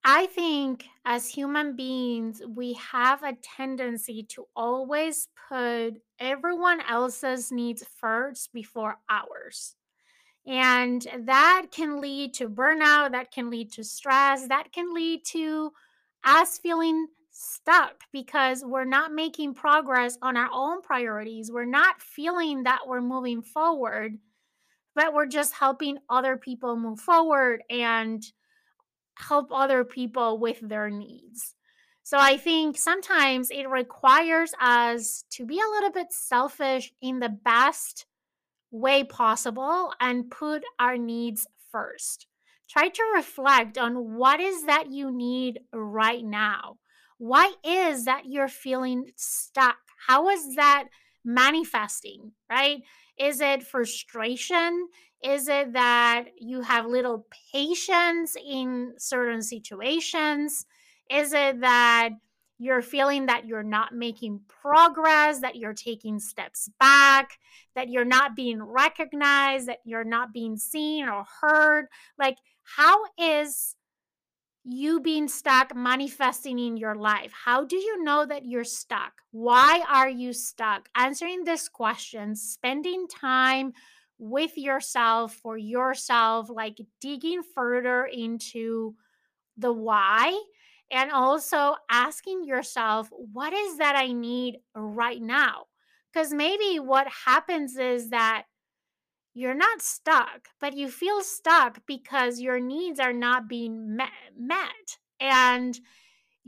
I 0.04 0.26
think 0.26 0.86
as 1.04 1.28
human 1.28 1.76
beings, 1.76 2.42
we 2.46 2.72
have 2.74 3.22
a 3.22 3.34
tendency 3.34 4.22
to 4.30 4.46
always 4.56 5.28
put 5.48 6.02
everyone 6.18 6.80
else's 6.80 7.50
needs 7.52 7.84
first 8.00 8.52
before 8.52 8.96
ours. 9.08 9.74
And 10.46 11.06
that 11.26 11.66
can 11.70 12.00
lead 12.00 12.34
to 12.34 12.48
burnout, 12.48 13.12
that 13.12 13.30
can 13.30 13.50
lead 13.50 13.72
to 13.72 13.84
stress, 13.84 14.48
that 14.48 14.72
can 14.72 14.94
lead 14.94 15.24
to 15.26 15.72
us 16.24 16.58
feeling 16.58 17.08
stuck 17.30 18.02
because 18.12 18.64
we're 18.64 18.84
not 18.84 19.12
making 19.12 19.54
progress 19.54 20.18
on 20.22 20.36
our 20.36 20.48
own 20.52 20.82
priorities. 20.82 21.52
We're 21.52 21.64
not 21.64 22.00
feeling 22.00 22.64
that 22.64 22.80
we're 22.86 23.00
moving 23.00 23.42
forward, 23.42 24.18
but 24.94 25.14
we're 25.14 25.26
just 25.26 25.52
helping 25.52 25.98
other 26.08 26.36
people 26.36 26.76
move 26.76 26.98
forward 26.98 27.62
and 27.70 28.24
help 29.16 29.50
other 29.52 29.84
people 29.84 30.38
with 30.38 30.60
their 30.60 30.90
needs. 30.90 31.54
So 32.08 32.16
I 32.18 32.38
think 32.38 32.78
sometimes 32.78 33.50
it 33.50 33.68
requires 33.68 34.54
us 34.58 35.24
to 35.32 35.44
be 35.44 35.60
a 35.60 35.70
little 35.72 35.90
bit 35.90 36.10
selfish 36.10 36.90
in 37.02 37.18
the 37.18 37.28
best 37.28 38.06
way 38.70 39.04
possible 39.04 39.92
and 40.00 40.30
put 40.30 40.64
our 40.78 40.96
needs 40.96 41.46
first. 41.70 42.26
Try 42.66 42.88
to 42.88 43.02
reflect 43.14 43.76
on 43.76 44.16
what 44.16 44.40
is 44.40 44.64
that 44.64 44.90
you 44.90 45.14
need 45.14 45.60
right 45.70 46.24
now. 46.24 46.78
Why 47.18 47.52
is 47.62 48.06
that 48.06 48.22
you're 48.24 48.48
feeling 48.48 49.10
stuck? 49.16 49.76
How 50.06 50.30
is 50.30 50.54
that 50.54 50.84
manifesting, 51.26 52.32
right? 52.48 52.80
Is 53.18 53.42
it 53.42 53.64
frustration? 53.64 54.88
Is 55.22 55.46
it 55.46 55.74
that 55.74 56.28
you 56.40 56.62
have 56.62 56.86
little 56.86 57.26
patience 57.52 58.34
in 58.34 58.94
certain 58.96 59.42
situations? 59.42 60.64
Is 61.10 61.32
it 61.32 61.60
that 61.60 62.10
you're 62.58 62.82
feeling 62.82 63.26
that 63.26 63.46
you're 63.46 63.62
not 63.62 63.94
making 63.94 64.40
progress, 64.48 65.40
that 65.40 65.56
you're 65.56 65.74
taking 65.74 66.18
steps 66.18 66.68
back, 66.80 67.38
that 67.74 67.88
you're 67.88 68.04
not 68.04 68.34
being 68.34 68.62
recognized, 68.62 69.68
that 69.68 69.78
you're 69.84 70.04
not 70.04 70.32
being 70.32 70.56
seen 70.56 71.08
or 71.08 71.24
heard? 71.40 71.86
Like, 72.18 72.36
how 72.76 73.04
is 73.16 73.76
you 74.64 75.00
being 75.00 75.28
stuck 75.28 75.74
manifesting 75.74 76.58
in 76.58 76.76
your 76.76 76.94
life? 76.94 77.32
How 77.32 77.64
do 77.64 77.76
you 77.76 78.02
know 78.02 78.26
that 78.26 78.44
you're 78.44 78.64
stuck? 78.64 79.22
Why 79.30 79.82
are 79.88 80.08
you 80.08 80.32
stuck? 80.32 80.88
Answering 80.94 81.44
this 81.44 81.68
question, 81.68 82.34
spending 82.34 83.06
time 83.08 83.72
with 84.18 84.58
yourself 84.58 85.34
for 85.34 85.56
yourself, 85.56 86.50
like 86.50 86.78
digging 87.00 87.42
further 87.54 88.04
into 88.04 88.94
the 89.56 89.72
why 89.72 90.38
and 90.90 91.10
also 91.10 91.76
asking 91.90 92.44
yourself, 92.44 93.08
what 93.10 93.52
is 93.52 93.78
that 93.78 93.96
I 93.96 94.12
need 94.12 94.58
right 94.74 95.20
now? 95.20 95.64
Because 96.12 96.32
maybe 96.32 96.78
what 96.78 97.06
happens 97.26 97.76
is 97.76 98.10
that 98.10 98.44
you're 99.34 99.54
not 99.54 99.82
stuck, 99.82 100.48
but 100.60 100.76
you 100.76 100.88
feel 100.88 101.22
stuck 101.22 101.86
because 101.86 102.40
your 102.40 102.58
needs 102.58 102.98
are 102.98 103.12
not 103.12 103.48
being 103.48 103.96
met. 103.96 104.98
And 105.20 105.78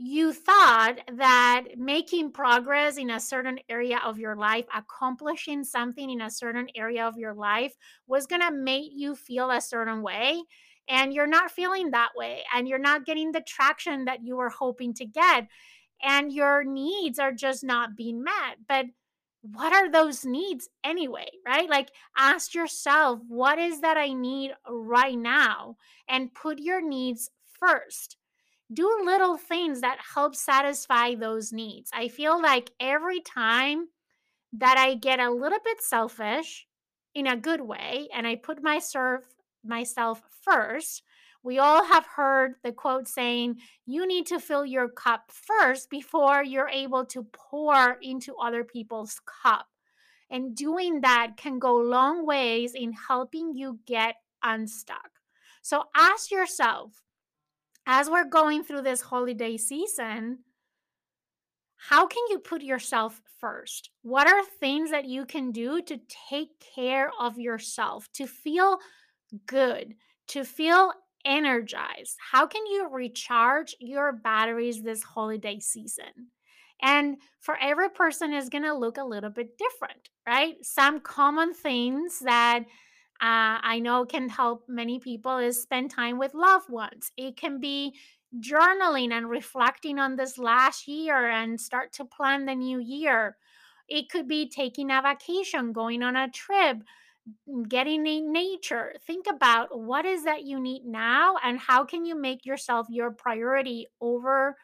you 0.03 0.33
thought 0.33 0.97
that 1.13 1.65
making 1.77 2.31
progress 2.31 2.97
in 2.97 3.11
a 3.11 3.19
certain 3.19 3.59
area 3.69 3.99
of 4.03 4.17
your 4.17 4.35
life, 4.35 4.65
accomplishing 4.75 5.63
something 5.63 6.09
in 6.09 6.21
a 6.21 6.31
certain 6.31 6.67
area 6.75 7.05
of 7.05 7.17
your 7.17 7.35
life 7.35 7.75
was 8.07 8.25
going 8.25 8.41
to 8.41 8.51
make 8.51 8.91
you 8.93 9.15
feel 9.15 9.51
a 9.51 9.61
certain 9.61 10.01
way. 10.01 10.41
And 10.87 11.13
you're 11.13 11.27
not 11.27 11.51
feeling 11.51 11.91
that 11.91 12.09
way. 12.15 12.43
And 12.53 12.67
you're 12.67 12.79
not 12.79 13.05
getting 13.05 13.31
the 13.31 13.41
traction 13.41 14.05
that 14.05 14.23
you 14.23 14.35
were 14.35 14.49
hoping 14.49 14.93
to 14.95 15.05
get. 15.05 15.47
And 16.03 16.31
your 16.31 16.63
needs 16.63 17.19
are 17.19 17.31
just 17.31 17.63
not 17.63 17.95
being 17.95 18.23
met. 18.23 18.57
But 18.67 18.87
what 19.41 19.73
are 19.73 19.89
those 19.89 20.25
needs 20.25 20.69
anyway, 20.83 21.27
right? 21.45 21.69
Like 21.69 21.89
ask 22.17 22.53
yourself, 22.53 23.19
what 23.27 23.57
is 23.57 23.81
that 23.81 23.97
I 23.97 24.13
need 24.13 24.51
right 24.67 25.17
now? 25.17 25.77
And 26.07 26.33
put 26.33 26.59
your 26.59 26.81
needs 26.81 27.29
first. 27.59 28.17
Do 28.71 29.01
little 29.03 29.37
things 29.37 29.81
that 29.81 29.99
help 30.13 30.35
satisfy 30.35 31.15
those 31.15 31.51
needs. 31.51 31.89
I 31.93 32.07
feel 32.07 32.41
like 32.41 32.71
every 32.79 33.19
time 33.19 33.87
that 34.53 34.77
I 34.77 34.95
get 34.95 35.19
a 35.19 35.31
little 35.31 35.59
bit 35.63 35.81
selfish 35.81 36.67
in 37.13 37.27
a 37.27 37.37
good 37.37 37.61
way 37.61 38.07
and 38.13 38.25
I 38.27 38.35
put 38.35 38.63
myself 38.63 39.23
myself 39.63 40.21
first, 40.43 41.03
we 41.43 41.57
all 41.57 41.83
have 41.85 42.05
heard 42.05 42.53
the 42.63 42.71
quote 42.71 43.07
saying, 43.07 43.57
you 43.85 44.05
need 44.05 44.27
to 44.27 44.39
fill 44.39 44.65
your 44.65 44.87
cup 44.87 45.31
first 45.31 45.89
before 45.89 46.43
you're 46.43 46.69
able 46.69 47.05
to 47.07 47.25
pour 47.33 47.97
into 48.01 48.35
other 48.35 48.63
people's 48.63 49.19
cup. 49.43 49.67
And 50.29 50.55
doing 50.55 51.01
that 51.01 51.37
can 51.37 51.59
go 51.59 51.75
long 51.75 52.25
ways 52.25 52.73
in 52.75 52.93
helping 52.93 53.53
you 53.55 53.79
get 53.85 54.15
unstuck. 54.43 55.09
So 55.61 55.85
ask 55.95 56.31
yourself, 56.31 57.03
as 57.85 58.09
we're 58.09 58.29
going 58.29 58.63
through 58.63 58.83
this 58.83 59.01
holiday 59.01 59.57
season, 59.57 60.39
how 61.89 62.05
can 62.05 62.23
you 62.29 62.37
put 62.37 62.61
yourself 62.61 63.21
first? 63.39 63.89
What 64.03 64.27
are 64.27 64.45
things 64.59 64.91
that 64.91 65.05
you 65.05 65.25
can 65.25 65.51
do 65.51 65.81
to 65.81 65.99
take 66.29 66.49
care 66.75 67.11
of 67.19 67.39
yourself, 67.39 68.07
to 68.13 68.27
feel 68.27 68.77
good, 69.45 69.95
to 70.29 70.43
feel 70.43 70.93
energized? 71.25 72.17
How 72.31 72.47
can 72.47 72.65
you 72.65 72.89
recharge 72.89 73.75
your 73.79 74.11
batteries 74.11 74.81
this 74.81 75.03
holiday 75.03 75.59
season? 75.59 76.31
And 76.81 77.17
for 77.39 77.57
every 77.61 77.89
person 77.89 78.33
is 78.33 78.49
going 78.49 78.63
to 78.63 78.73
look 78.73 78.97
a 78.97 79.03
little 79.03 79.29
bit 79.29 79.57
different, 79.57 80.09
right? 80.27 80.55
Some 80.63 80.99
common 80.99 81.53
things 81.53 82.19
that 82.19 82.63
uh, 83.21 83.61
I 83.61 83.79
know 83.79 84.03
can 84.05 84.29
help 84.29 84.63
many 84.67 84.99
people 84.99 85.37
is 85.37 85.61
spend 85.61 85.91
time 85.91 86.17
with 86.17 86.33
loved 86.33 86.69
ones. 86.69 87.11
It 87.17 87.37
can 87.37 87.59
be 87.59 87.93
journaling 88.39 89.11
and 89.11 89.29
reflecting 89.29 89.99
on 89.99 90.15
this 90.15 90.39
last 90.39 90.87
year 90.87 91.29
and 91.29 91.61
start 91.61 91.93
to 91.93 92.05
plan 92.05 92.45
the 92.45 92.55
new 92.55 92.79
year. 92.79 93.37
It 93.87 94.09
could 94.09 94.27
be 94.27 94.49
taking 94.49 94.89
a 94.89 95.01
vacation, 95.03 95.73
going 95.73 96.01
on 96.01 96.15
a 96.15 96.29
trip, 96.29 96.77
getting 97.67 98.05
in 98.07 98.31
nature. 98.31 98.93
Think 99.05 99.25
about 99.29 99.77
what 99.77 100.05
is 100.05 100.23
that 100.23 100.43
you 100.43 100.59
need 100.59 100.85
now 100.85 101.35
and 101.43 101.59
how 101.59 101.85
can 101.85 102.05
you 102.05 102.15
make 102.19 102.45
yourself 102.45 102.87
your 102.89 103.11
priority 103.11 103.87
over 103.99 104.55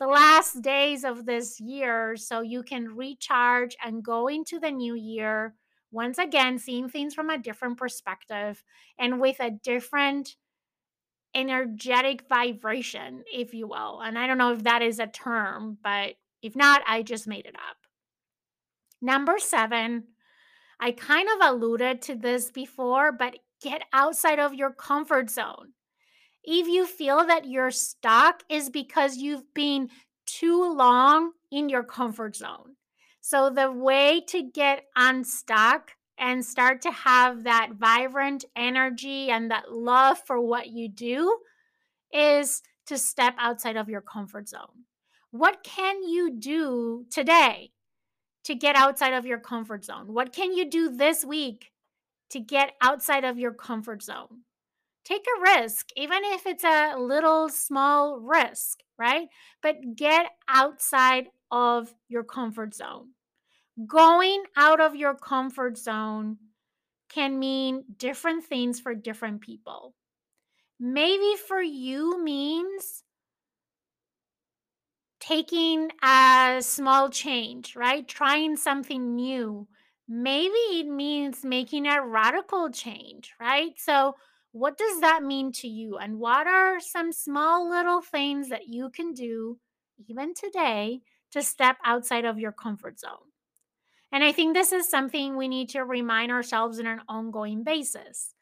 the 0.00 0.06
last 0.06 0.62
days 0.62 1.04
of 1.04 1.26
this 1.26 1.60
year 1.60 2.16
so 2.16 2.40
you 2.40 2.62
can 2.62 2.96
recharge 2.96 3.76
and 3.84 4.02
go 4.02 4.28
into 4.28 4.58
the 4.58 4.70
new 4.70 4.94
year 4.94 5.54
once 5.92 6.18
again 6.18 6.58
seeing 6.58 6.88
things 6.88 7.14
from 7.14 7.28
a 7.28 7.38
different 7.38 7.76
perspective 7.76 8.64
and 8.98 9.20
with 9.20 9.36
a 9.40 9.50
different 9.50 10.36
energetic 11.34 12.22
vibration 12.28 13.22
if 13.32 13.52
you 13.52 13.68
will 13.68 14.00
and 14.00 14.18
i 14.18 14.26
don't 14.26 14.38
know 14.38 14.52
if 14.52 14.64
that 14.64 14.82
is 14.82 14.98
a 14.98 15.06
term 15.06 15.76
but 15.82 16.14
if 16.42 16.56
not 16.56 16.82
i 16.88 17.02
just 17.02 17.28
made 17.28 17.44
it 17.44 17.54
up 17.54 17.76
number 19.02 19.38
7 19.38 20.04
I 20.80 20.92
kind 20.92 21.28
of 21.28 21.46
alluded 21.46 22.00
to 22.02 22.14
this 22.14 22.50
before, 22.50 23.12
but 23.12 23.36
get 23.60 23.82
outside 23.92 24.38
of 24.38 24.54
your 24.54 24.70
comfort 24.70 25.28
zone. 25.28 25.74
If 26.42 26.66
you 26.66 26.86
feel 26.86 27.26
that 27.26 27.44
you're 27.44 27.70
stuck, 27.70 28.42
is 28.48 28.70
because 28.70 29.18
you've 29.18 29.52
been 29.52 29.90
too 30.24 30.72
long 30.72 31.32
in 31.52 31.68
your 31.68 31.84
comfort 31.84 32.34
zone. 32.36 32.76
So, 33.20 33.50
the 33.50 33.70
way 33.70 34.22
to 34.28 34.42
get 34.42 34.84
unstuck 34.96 35.92
and 36.16 36.44
start 36.44 36.80
to 36.82 36.90
have 36.90 37.44
that 37.44 37.72
vibrant 37.78 38.46
energy 38.56 39.30
and 39.30 39.50
that 39.50 39.70
love 39.70 40.18
for 40.26 40.40
what 40.40 40.68
you 40.68 40.88
do 40.88 41.38
is 42.12 42.62
to 42.86 42.96
step 42.96 43.34
outside 43.38 43.76
of 43.76 43.90
your 43.90 44.00
comfort 44.00 44.48
zone. 44.48 44.86
What 45.30 45.62
can 45.62 46.02
you 46.02 46.30
do 46.30 47.04
today 47.10 47.72
to 48.44 48.54
get 48.54 48.76
outside 48.76 49.12
of 49.12 49.26
your 49.26 49.38
comfort 49.38 49.84
zone? 49.84 50.12
What 50.12 50.32
can 50.32 50.52
you 50.52 50.68
do 50.68 50.94
this 50.94 51.24
week 51.24 51.72
to 52.30 52.40
get 52.40 52.72
outside 52.80 53.24
of 53.24 53.38
your 53.38 53.52
comfort 53.52 54.02
zone? 54.02 54.42
Take 55.04 55.24
a 55.26 55.40
risk, 55.40 55.88
even 55.96 56.20
if 56.24 56.46
it's 56.46 56.64
a 56.64 56.94
little 56.98 57.48
small 57.48 58.18
risk, 58.20 58.80
right? 58.98 59.28
But 59.62 59.96
get 59.96 60.26
outside 60.48 61.28
of 61.50 61.94
your 62.08 62.22
comfort 62.22 62.74
zone. 62.74 63.10
Going 63.86 64.44
out 64.56 64.80
of 64.80 64.94
your 64.94 65.14
comfort 65.14 65.78
zone 65.78 66.36
can 67.08 67.38
mean 67.38 67.84
different 67.96 68.44
things 68.44 68.78
for 68.78 68.94
different 68.94 69.40
people. 69.40 69.94
Maybe 70.78 71.34
for 71.48 71.60
you 71.60 72.22
means 72.22 73.02
taking 75.20 75.90
a 76.02 76.58
small 76.60 77.10
change, 77.10 77.76
right? 77.76 78.06
Trying 78.08 78.56
something 78.56 79.14
new. 79.14 79.68
Maybe 80.08 80.80
it 80.80 80.88
means 80.88 81.44
making 81.44 81.86
a 81.86 82.04
radical 82.04 82.70
change, 82.70 83.32
right? 83.40 83.72
So, 83.76 84.16
what 84.52 84.76
does 84.76 85.00
that 85.00 85.22
mean 85.22 85.52
to 85.52 85.68
you? 85.68 85.96
And 85.96 86.18
what 86.18 86.48
are 86.48 86.80
some 86.80 87.12
small 87.12 87.70
little 87.70 88.00
things 88.00 88.48
that 88.48 88.66
you 88.66 88.90
can 88.90 89.14
do, 89.14 89.58
even 90.08 90.34
today, 90.34 91.02
to 91.30 91.42
step 91.42 91.76
outside 91.84 92.24
of 92.24 92.40
your 92.40 92.50
comfort 92.50 92.98
zone? 92.98 93.30
And 94.10 94.24
I 94.24 94.32
think 94.32 94.54
this 94.54 94.72
is 94.72 94.88
something 94.88 95.36
we 95.36 95.46
need 95.46 95.68
to 95.70 95.84
remind 95.84 96.32
ourselves 96.32 96.80
on 96.80 96.86
an 96.86 97.02
ongoing 97.08 97.62
basis. 97.62 98.34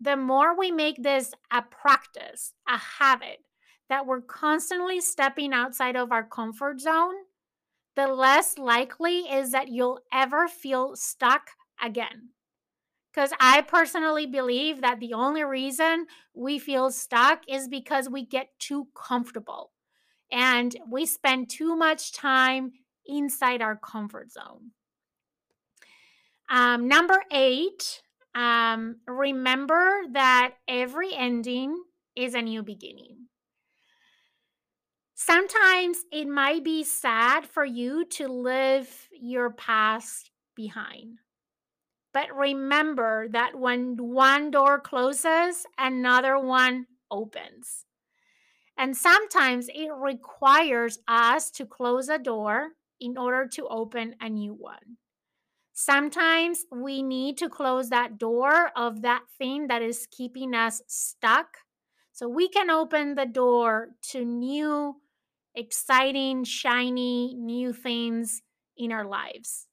The 0.00 0.16
more 0.16 0.56
we 0.56 0.70
make 0.70 1.02
this 1.02 1.32
a 1.50 1.62
practice, 1.62 2.52
a 2.68 2.78
habit, 2.78 3.38
that 3.88 4.06
we're 4.06 4.20
constantly 4.20 5.00
stepping 5.00 5.52
outside 5.52 5.96
of 5.96 6.12
our 6.12 6.24
comfort 6.24 6.80
zone, 6.80 7.14
the 7.94 8.08
less 8.08 8.58
likely 8.58 9.20
is 9.20 9.52
that 9.52 9.68
you'll 9.68 10.00
ever 10.12 10.48
feel 10.48 10.96
stuck 10.96 11.50
again. 11.82 12.30
Because 13.12 13.32
I 13.40 13.62
personally 13.62 14.26
believe 14.26 14.82
that 14.82 15.00
the 15.00 15.14
only 15.14 15.42
reason 15.42 16.06
we 16.34 16.58
feel 16.58 16.90
stuck 16.90 17.42
is 17.48 17.66
because 17.66 18.10
we 18.10 18.26
get 18.26 18.48
too 18.58 18.88
comfortable 18.94 19.72
and 20.30 20.76
we 20.90 21.06
spend 21.06 21.48
too 21.48 21.76
much 21.76 22.12
time 22.12 22.72
inside 23.06 23.62
our 23.62 23.76
comfort 23.76 24.32
zone. 24.32 24.72
Um, 26.50 26.88
number 26.88 27.22
eight, 27.32 28.02
um, 28.34 28.96
remember 29.06 30.02
that 30.12 30.54
every 30.68 31.14
ending 31.14 31.82
is 32.14 32.34
a 32.34 32.42
new 32.42 32.62
beginning. 32.62 33.28
Sometimes 35.18 36.04
it 36.12 36.28
might 36.28 36.62
be 36.62 36.84
sad 36.84 37.46
for 37.46 37.64
you 37.64 38.04
to 38.04 38.28
leave 38.28 39.08
your 39.10 39.50
past 39.50 40.30
behind. 40.54 41.20
But 42.12 42.36
remember 42.36 43.26
that 43.30 43.58
when 43.58 43.96
one 43.96 44.50
door 44.50 44.78
closes, 44.78 45.64
another 45.78 46.38
one 46.38 46.86
opens. 47.10 47.86
And 48.76 48.94
sometimes 48.94 49.68
it 49.74 49.88
requires 49.90 50.98
us 51.08 51.50
to 51.52 51.64
close 51.64 52.10
a 52.10 52.18
door 52.18 52.72
in 53.00 53.16
order 53.16 53.48
to 53.54 53.66
open 53.68 54.16
a 54.20 54.28
new 54.28 54.52
one. 54.52 54.98
Sometimes 55.72 56.66
we 56.70 57.02
need 57.02 57.38
to 57.38 57.48
close 57.48 57.88
that 57.88 58.18
door 58.18 58.70
of 58.76 59.00
that 59.00 59.22
thing 59.38 59.68
that 59.68 59.80
is 59.80 60.06
keeping 60.10 60.54
us 60.54 60.82
stuck 60.86 61.56
so 62.12 62.28
we 62.28 62.48
can 62.48 62.68
open 62.68 63.14
the 63.14 63.26
door 63.26 63.88
to 64.10 64.22
new 64.22 64.96
exciting, 65.56 66.44
shiny, 66.44 67.34
new 67.34 67.72
things 67.72 68.42
in 68.76 68.92
our 68.92 69.04
lives. 69.04 69.66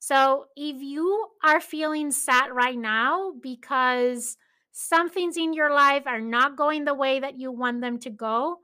So 0.00 0.46
if 0.56 0.82
you 0.82 1.28
are 1.42 1.60
feeling 1.60 2.10
sad 2.10 2.50
right 2.52 2.76
now 2.76 3.32
because 3.40 4.36
some 4.72 5.08
things 5.08 5.36
in 5.36 5.54
your 5.54 5.72
life 5.72 6.02
are 6.06 6.20
not 6.20 6.56
going 6.56 6.84
the 6.84 6.94
way 6.94 7.20
that 7.20 7.38
you 7.38 7.52
want 7.52 7.80
them 7.80 7.98
to 8.00 8.10
go, 8.10 8.58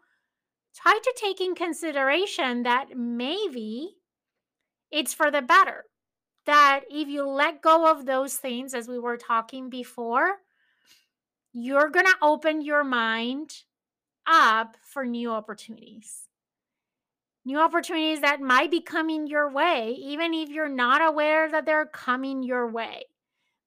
try 0.77 0.99
to 1.03 1.15
take 1.17 1.41
in 1.41 1.55
consideration 1.55 2.65
that 2.65 2.97
maybe 2.97 3.97
it's 4.91 5.15
for 5.15 5.31
the 5.31 5.41
better. 5.41 5.85
That 6.47 6.81
if 6.91 7.07
you 7.09 7.27
let 7.27 7.63
go 7.63 7.91
of 7.91 8.07
those 8.07 8.35
things, 8.37 8.75
as 8.75 8.89
we 8.89 8.99
were 8.99 9.17
talking 9.17 9.71
before, 9.71 10.39
you're 11.53 11.91
going 11.91 12.07
to 12.07 12.17
open 12.23 12.61
your 12.61 12.83
mind 12.83 13.63
up 14.27 14.77
for 14.83 15.05
new 15.05 15.31
opportunities 15.31 16.30
new 17.45 17.59
opportunities 17.59 18.21
that 18.21 18.41
might 18.41 18.71
be 18.71 18.81
coming 18.81 19.27
your 19.27 19.51
way, 19.51 19.97
even 19.99 20.35
if 20.35 20.51
you're 20.51 20.69
not 20.69 21.03
aware 21.03 21.51
that 21.51 21.67
they're 21.67 21.87
coming 21.87 22.43
your 22.43 22.71
way. 22.71 23.05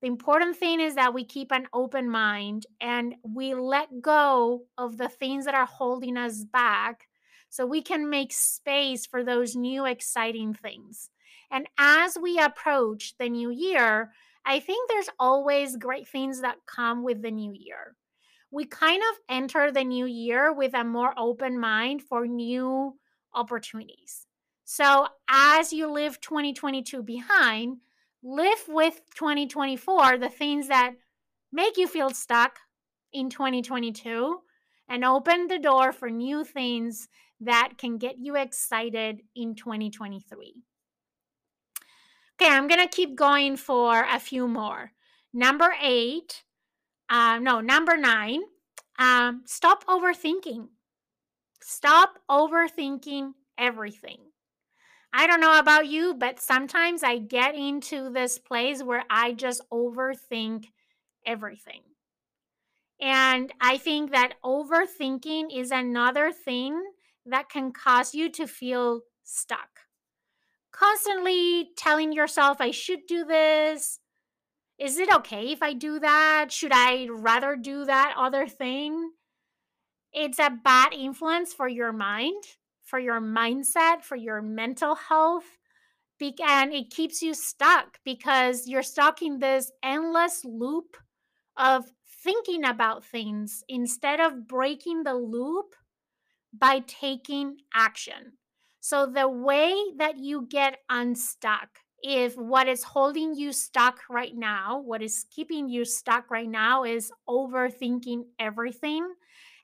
The 0.02 0.08
important 0.08 0.58
thing 0.58 0.82
is 0.82 0.96
that 0.96 1.14
we 1.14 1.24
keep 1.24 1.52
an 1.52 1.68
open 1.74 2.10
mind 2.10 2.66
and 2.82 3.16
we 3.24 3.54
let 3.54 4.02
go 4.02 4.64
of 4.78 4.98
the 4.98 5.08
things 5.08 5.46
that 5.46 5.56
are 5.56 5.66
holding 5.66 6.18
us 6.18 6.44
back 6.44 7.08
so 7.50 7.66
we 7.66 7.82
can 7.82 8.10
make 8.10 8.34
space 8.34 9.06
for 9.06 9.24
those 9.24 9.56
new 9.56 9.86
exciting 9.86 10.54
things. 10.54 11.10
And 11.50 11.68
as 11.78 12.18
we 12.22 12.40
approach 12.40 13.16
the 13.18 13.30
new 13.30 13.50
year, 13.50 14.12
I 14.46 14.60
think 14.60 14.90
there's 14.90 15.10
always 15.20 15.78
great 15.78 16.08
things 16.08 16.42
that 16.42 16.66
come 16.66 17.04
with 17.04 17.22
the 17.22 17.32
new 17.32 17.54
year. 17.54 17.96
We 18.52 18.66
kind 18.66 19.02
of 19.02 19.20
enter 19.30 19.72
the 19.72 19.84
new 19.84 20.06
year 20.06 20.52
with 20.52 20.74
a 20.74 20.84
more 20.84 21.14
open 21.18 21.60
mind 21.60 22.02
for 22.02 22.28
new 22.28 22.96
opportunities. 23.34 24.26
So 24.66 25.08
as 25.30 25.74
you 25.74 25.92
leave 25.92 26.22
2022 26.22 27.04
behind, 27.04 27.78
live 28.24 28.64
with 28.68 29.02
2024, 29.16 30.18
the 30.18 30.30
things 30.30 30.68
that 30.70 30.94
make 31.52 31.78
you 31.78 31.88
feel 31.88 32.10
stuck 32.10 32.60
in 33.12 33.30
2022, 33.30 34.40
and 34.90 35.06
open 35.06 35.48
the 35.48 35.60
door 35.60 35.92
for 35.92 36.10
new 36.10 36.44
things 36.44 37.08
that 37.40 37.74
can 37.78 37.98
get 37.98 38.18
you 38.18 38.36
excited 38.36 39.22
in 39.36 39.56
2023. 39.56 40.56
Okay, 42.42 42.52
I'm 42.52 42.68
going 42.68 42.82
to 42.82 42.88
keep 42.88 43.16
going 43.16 43.58
for 43.58 44.06
a 44.10 44.20
few 44.20 44.48
more. 44.48 44.92
Number 45.34 45.74
eight, 45.82 46.44
uh, 47.10 47.40
no, 47.40 47.62
number 47.62 47.98
nine, 47.98 48.42
um, 48.98 49.44
stop 49.46 49.86
overthinking. 49.86 50.68
Stop 51.64 52.20
overthinking 52.30 53.34
everything. 53.58 54.18
I 55.14 55.28
don't 55.28 55.40
know 55.40 55.60
about 55.60 55.88
you, 55.88 56.14
but 56.14 56.42
sometimes 56.42 57.04
I 57.04 57.20
get 57.20 57.56
into 57.56 58.10
this 58.10 58.38
place 58.38 58.84
where 58.84 59.04
I 59.10 59.34
just 59.34 59.62
overthink 59.72 60.66
everything. 61.26 61.82
And 63.00 63.52
I 63.62 63.78
think 63.78 64.12
that 64.12 64.34
overthinking 64.44 65.58
is 65.58 65.72
another 65.72 66.32
thing 66.32 66.82
that 67.26 67.50
can 67.50 67.72
cause 67.72 68.14
you 68.14 68.30
to 68.32 68.48
feel 68.48 69.02
stuck. 69.24 69.82
Constantly 70.72 71.70
telling 71.78 72.12
yourself, 72.12 72.58
I 72.60 72.72
should 72.72 73.06
do 73.08 73.24
this. 73.24 74.00
Is 74.80 74.98
it 74.98 75.14
okay 75.14 75.52
if 75.52 75.62
I 75.62 75.74
do 75.74 76.00
that? 76.00 76.52
Should 76.52 76.72
I 76.74 77.08
rather 77.10 77.56
do 77.56 77.86
that 77.86 78.16
other 78.18 78.48
thing? 78.48 79.12
It's 80.14 80.40
a 80.40 80.50
bad 80.50 80.94
influence 80.94 81.54
for 81.54 81.68
your 81.68 81.92
mind 81.92 82.44
for 82.84 83.00
your 83.00 83.20
mindset, 83.20 84.04
for 84.04 84.16
your 84.16 84.42
mental 84.42 84.96
health. 84.96 85.58
And 86.22 86.74
it 86.74 86.90
keeps 86.90 87.22
you 87.22 87.34
stuck 87.34 88.00
because 88.06 88.66
you're 88.66 88.82
stuck 88.84 89.22
in 89.22 89.40
this 89.40 89.72
endless 89.84 90.46
loop 90.46 90.96
of 91.58 91.84
thinking 92.24 92.64
about 92.64 93.04
things 93.04 93.62
instead 93.68 94.22
of 94.22 94.48
breaking 94.48 95.04
the 95.04 95.16
loop 95.16 95.76
by 96.58 96.80
taking 96.88 97.58
action. 97.74 98.38
So, 98.80 99.06
the 99.06 99.28
way 99.28 99.76
that 99.98 100.18
you 100.18 100.48
get 100.50 100.78
unstuck, 100.90 101.80
if 102.02 102.36
what 102.36 102.70
is 102.70 102.84
holding 102.84 103.36
you 103.36 103.52
stuck 103.52 104.00
right 104.10 104.36
now, 104.36 104.80
what 104.80 105.02
is 105.02 105.26
keeping 105.30 105.68
you 105.68 105.84
stuck 105.84 106.32
right 106.32 106.50
now 106.50 106.86
is 106.86 107.12
overthinking 107.28 108.24
everything 108.40 109.14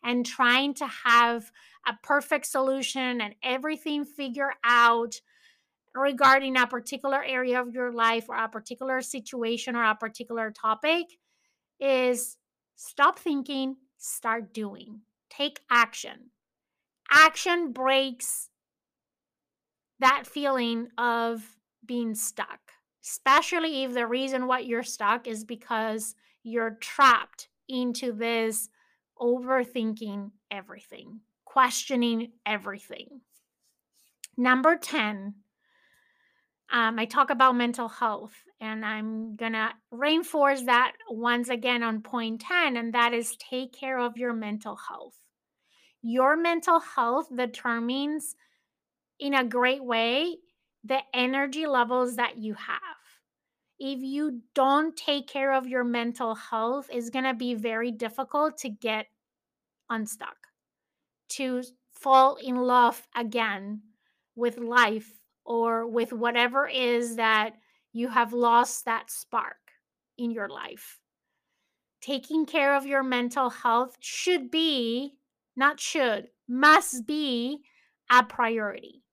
and 0.03 0.25
trying 0.25 0.73
to 0.75 0.87
have 0.87 1.51
a 1.87 1.93
perfect 2.03 2.45
solution 2.45 3.21
and 3.21 3.35
everything 3.43 4.05
figured 4.05 4.53
out 4.63 5.21
regarding 5.95 6.57
a 6.57 6.67
particular 6.67 7.23
area 7.23 7.61
of 7.61 7.73
your 7.73 7.91
life 7.91 8.29
or 8.29 8.35
a 8.35 8.47
particular 8.47 9.01
situation 9.01 9.75
or 9.75 9.83
a 9.83 9.95
particular 9.95 10.51
topic 10.51 11.05
is 11.79 12.37
stop 12.75 13.17
thinking, 13.17 13.75
start 13.97 14.53
doing. 14.53 15.01
Take 15.29 15.61
action. 15.69 16.31
Action 17.11 17.71
breaks 17.71 18.49
that 19.99 20.25
feeling 20.25 20.89
of 20.97 21.57
being 21.85 22.15
stuck, 22.15 22.59
especially 23.03 23.83
if 23.83 23.93
the 23.93 24.07
reason 24.07 24.47
why 24.47 24.59
you're 24.59 24.83
stuck 24.83 25.27
is 25.27 25.43
because 25.43 26.15
you're 26.43 26.77
trapped 26.79 27.49
into 27.67 28.11
this 28.11 28.69
overthinking 29.19 30.31
everything 30.51 31.21
questioning 31.49 32.31
everything. 32.45 33.21
Number 34.37 34.77
10, 34.77 35.33
um, 36.71 36.99
I 36.99 37.05
talk 37.05 37.31
about 37.31 37.55
mental 37.55 37.89
health, 37.89 38.33
and 38.61 38.85
I'm 38.85 39.35
going 39.35 39.53
to 39.53 39.69
reinforce 39.91 40.61
that 40.63 40.93
once 41.09 41.49
again 41.49 41.81
on 41.81 42.01
point 42.01 42.41
10, 42.41 42.77
and 42.77 42.93
that 42.93 43.13
is 43.13 43.35
take 43.37 43.73
care 43.73 43.97
of 43.99 44.15
your 44.15 44.33
mental 44.33 44.75
health. 44.75 45.15
Your 46.01 46.37
mental 46.37 46.79
health 46.79 47.27
determines 47.35 48.35
in 49.19 49.33
a 49.33 49.43
great 49.43 49.83
way 49.83 50.37
the 50.83 50.99
energy 51.13 51.65
levels 51.65 52.15
that 52.17 52.37
you 52.37 52.53
have. 52.53 52.98
If 53.79 54.01
you 54.01 54.41
don't 54.53 54.95
take 54.95 55.27
care 55.27 55.53
of 55.53 55.67
your 55.67 55.85
mental 55.85 56.35
health, 56.35 56.89
it's 56.91 57.09
going 57.09 57.25
to 57.25 57.33
be 57.33 57.53
very 57.53 57.91
difficult 57.91 58.57
to 58.59 58.69
get 58.69 59.07
unstuck 59.89 60.35
to 61.29 61.63
fall 61.93 62.35
in 62.35 62.55
love 62.55 63.07
again 63.15 63.81
with 64.35 64.57
life 64.57 65.13
or 65.45 65.87
with 65.87 66.11
whatever 66.11 66.67
is 66.67 67.15
that 67.15 67.53
you 67.93 68.09
have 68.09 68.33
lost 68.33 68.85
that 68.85 69.09
spark 69.09 69.57
in 70.17 70.31
your 70.31 70.49
life. 70.49 70.99
Taking 72.01 72.45
care 72.45 72.75
of 72.75 72.85
your 72.85 73.03
mental 73.03 73.49
health 73.49 73.97
should 73.99 74.51
be, 74.51 75.15
not 75.55 75.79
should, 75.79 76.29
must 76.47 77.05
be 77.05 77.61
a 78.09 78.23
priority. 78.23 79.03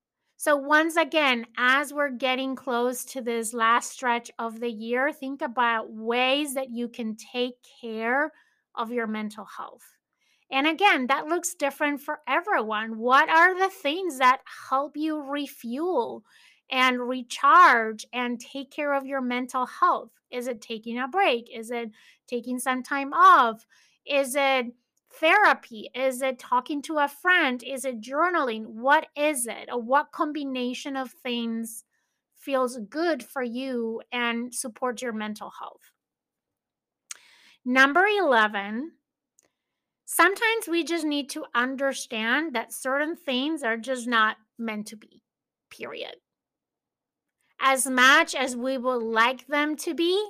So, 0.46 0.54
once 0.54 0.94
again, 0.94 1.46
as 1.56 1.92
we're 1.92 2.08
getting 2.08 2.54
close 2.54 3.04
to 3.06 3.20
this 3.20 3.52
last 3.52 3.90
stretch 3.90 4.30
of 4.38 4.60
the 4.60 4.70
year, 4.70 5.10
think 5.10 5.42
about 5.42 5.92
ways 5.92 6.54
that 6.54 6.70
you 6.70 6.86
can 6.86 7.16
take 7.16 7.54
care 7.80 8.30
of 8.72 8.92
your 8.92 9.08
mental 9.08 9.44
health. 9.44 9.96
And 10.48 10.68
again, 10.68 11.08
that 11.08 11.26
looks 11.26 11.56
different 11.56 12.00
for 12.00 12.20
everyone. 12.28 12.98
What 12.98 13.28
are 13.28 13.58
the 13.58 13.70
things 13.70 14.18
that 14.18 14.42
help 14.70 14.96
you 14.96 15.20
refuel 15.20 16.22
and 16.70 17.00
recharge 17.00 18.06
and 18.12 18.38
take 18.38 18.70
care 18.70 18.94
of 18.94 19.04
your 19.04 19.22
mental 19.22 19.66
health? 19.66 20.12
Is 20.30 20.46
it 20.46 20.60
taking 20.60 20.96
a 20.96 21.08
break? 21.08 21.50
Is 21.52 21.72
it 21.72 21.90
taking 22.28 22.60
some 22.60 22.84
time 22.84 23.12
off? 23.12 23.66
Is 24.06 24.36
it 24.36 24.66
therapy? 25.20 25.90
Is 25.94 26.22
it 26.22 26.38
talking 26.38 26.82
to 26.82 26.98
a 26.98 27.08
friend? 27.08 27.62
Is 27.62 27.84
it 27.84 28.00
journaling? 28.00 28.66
What 28.66 29.06
is 29.16 29.46
it? 29.46 29.68
Or 29.70 29.80
what 29.80 30.12
combination 30.12 30.96
of 30.96 31.10
things 31.10 31.84
feels 32.36 32.78
good 32.88 33.22
for 33.22 33.42
you 33.42 34.02
and 34.12 34.54
supports 34.54 35.02
your 35.02 35.12
mental 35.12 35.52
health? 35.58 35.92
Number 37.64 38.06
11 38.06 38.92
sometimes 40.06 40.68
we 40.68 40.84
just 40.84 41.04
need 41.04 41.28
to 41.30 41.44
understand 41.54 42.54
that 42.54 42.72
certain 42.72 43.16
things 43.16 43.62
are 43.62 43.76
just 43.76 44.06
not 44.06 44.36
meant 44.58 44.86
to 44.86 44.96
be, 44.96 45.22
period. 45.70 46.14
As 47.60 47.86
much 47.86 48.34
as 48.34 48.56
we 48.56 48.78
would 48.78 49.02
like 49.02 49.46
them 49.46 49.76
to 49.76 49.94
be, 49.94 50.24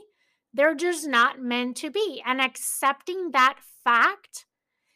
they're 0.54 0.74
just 0.74 1.06
not 1.06 1.40
meant 1.40 1.76
to 1.76 1.90
be. 1.90 2.22
And 2.24 2.40
accepting 2.40 3.32
that 3.32 3.58
fact 3.84 4.46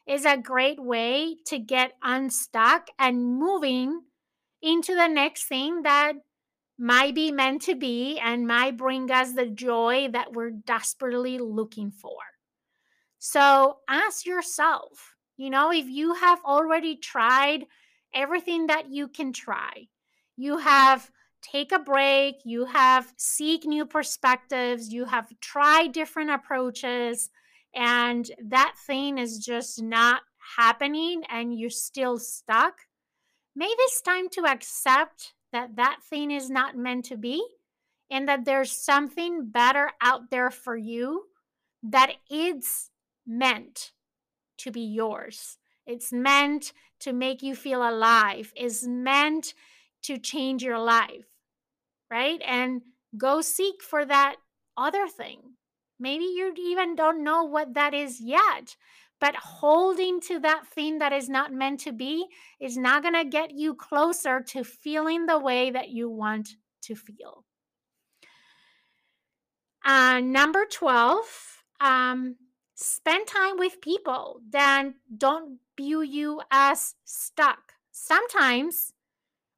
is 0.06 0.24
a 0.24 0.36
great 0.36 0.82
way 0.82 1.36
to 1.46 1.58
get 1.58 1.92
unstuck 2.02 2.88
and 2.98 3.38
moving 3.38 4.02
into 4.62 4.94
the 4.94 5.08
next 5.08 5.44
thing 5.44 5.82
that 5.82 6.14
might 6.78 7.14
be 7.14 7.30
meant 7.30 7.62
to 7.62 7.74
be 7.74 8.18
and 8.18 8.46
might 8.46 8.76
bring 8.76 9.10
us 9.10 9.34
the 9.34 9.46
joy 9.46 10.08
that 10.12 10.32
we're 10.32 10.50
desperately 10.50 11.38
looking 11.38 11.90
for. 11.90 12.16
So 13.18 13.78
ask 13.88 14.24
yourself, 14.24 15.14
you 15.36 15.50
know, 15.50 15.70
if 15.70 15.86
you 15.86 16.14
have 16.14 16.40
already 16.44 16.96
tried 16.96 17.66
everything 18.14 18.66
that 18.68 18.90
you 18.90 19.08
can 19.08 19.32
try, 19.32 19.88
you 20.36 20.56
have 20.56 21.10
take 21.42 21.70
a 21.72 21.78
break, 21.78 22.36
you 22.44 22.64
have 22.64 23.12
seek 23.16 23.64
new 23.64 23.84
perspectives, 23.84 24.90
you 24.90 25.04
have 25.04 25.28
tried 25.40 25.92
different 25.92 26.30
approaches 26.30 27.28
and 27.74 28.30
that 28.42 28.74
thing 28.86 29.18
is 29.18 29.38
just 29.38 29.82
not 29.82 30.22
happening 30.56 31.22
and 31.28 31.58
you're 31.58 31.70
still 31.70 32.18
stuck, 32.18 32.74
maybe 33.54 33.72
it's 33.78 34.02
time 34.02 34.28
to 34.30 34.46
accept 34.46 35.34
that 35.52 35.76
that 35.76 35.98
thing 36.08 36.30
is 36.30 36.50
not 36.50 36.76
meant 36.76 37.04
to 37.06 37.16
be 37.16 37.44
and 38.10 38.28
that 38.28 38.44
there's 38.44 38.72
something 38.72 39.48
better 39.48 39.90
out 40.00 40.30
there 40.30 40.50
for 40.50 40.76
you 40.76 41.24
that 41.82 42.12
is 42.30 42.90
meant 43.26 43.92
to 44.58 44.70
be 44.70 44.82
yours. 44.82 45.58
It's 45.86 46.12
meant 46.12 46.72
to 47.00 47.12
make 47.12 47.42
you 47.42 47.54
feel 47.54 47.88
alive. 47.88 48.52
It's 48.56 48.86
meant 48.86 49.54
to 50.02 50.18
change 50.18 50.62
your 50.62 50.78
life, 50.78 51.26
right? 52.10 52.40
And 52.46 52.82
go 53.16 53.40
seek 53.40 53.82
for 53.82 54.04
that 54.04 54.36
other 54.76 55.08
thing. 55.08 55.54
Maybe 56.00 56.24
you 56.24 56.54
even 56.56 56.96
don't 56.96 57.22
know 57.22 57.44
what 57.44 57.74
that 57.74 57.92
is 57.92 58.20
yet, 58.20 58.74
but 59.20 59.36
holding 59.36 60.18
to 60.22 60.40
that 60.40 60.66
thing 60.66 60.98
that 60.98 61.12
is 61.12 61.28
not 61.28 61.52
meant 61.52 61.80
to 61.80 61.92
be 61.92 62.26
is 62.58 62.76
not 62.78 63.02
going 63.02 63.14
to 63.14 63.24
get 63.24 63.52
you 63.52 63.74
closer 63.74 64.40
to 64.40 64.64
feeling 64.64 65.26
the 65.26 65.38
way 65.38 65.70
that 65.70 65.90
you 65.90 66.08
want 66.08 66.56
to 66.82 66.94
feel. 66.94 67.44
Uh, 69.84 70.20
number 70.20 70.64
12, 70.64 71.62
um, 71.80 72.36
spend 72.74 73.26
time 73.26 73.58
with 73.58 73.80
people 73.82 74.40
that 74.50 74.84
don't 75.16 75.58
view 75.76 76.00
you 76.00 76.40
as 76.50 76.94
stuck. 77.04 77.74
Sometimes 77.90 78.94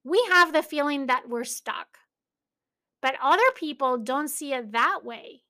we 0.04 0.24
have 0.30 0.52
the 0.52 0.62
feeling 0.62 1.06
that 1.06 1.28
we're 1.28 1.44
stuck, 1.44 1.98
but 3.00 3.14
other 3.22 3.50
people 3.54 3.98
don't 3.98 4.28
see 4.28 4.52
it 4.52 4.72
that 4.72 5.04
way. 5.04 5.42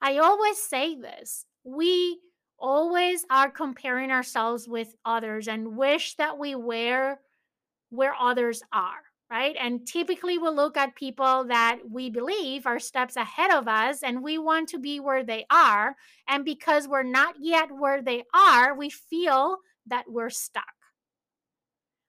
I 0.00 0.18
always 0.18 0.62
say 0.62 0.94
this 0.94 1.44
we 1.64 2.20
always 2.58 3.24
are 3.30 3.50
comparing 3.50 4.10
ourselves 4.10 4.68
with 4.68 4.94
others 5.04 5.48
and 5.48 5.76
wish 5.76 6.14
that 6.16 6.38
we 6.38 6.54
were 6.54 7.18
where 7.90 8.14
others 8.14 8.62
are 8.72 9.02
right? 9.30 9.56
And 9.60 9.86
typically 9.86 10.38
we 10.38 10.48
look 10.48 10.76
at 10.76 10.94
people 10.94 11.46
that 11.48 11.78
we 11.90 12.10
believe 12.10 12.66
are 12.66 12.78
steps 12.78 13.16
ahead 13.16 13.50
of 13.50 13.66
us 13.66 14.02
and 14.02 14.22
we 14.22 14.38
want 14.38 14.68
to 14.70 14.78
be 14.78 15.00
where 15.00 15.24
they 15.24 15.46
are. 15.50 15.96
And 16.28 16.44
because 16.44 16.86
we're 16.86 17.02
not 17.02 17.34
yet 17.40 17.68
where 17.76 18.02
they 18.02 18.24
are, 18.32 18.76
we 18.76 18.90
feel 18.90 19.58
that 19.86 20.04
we're 20.08 20.30
stuck. 20.30 20.64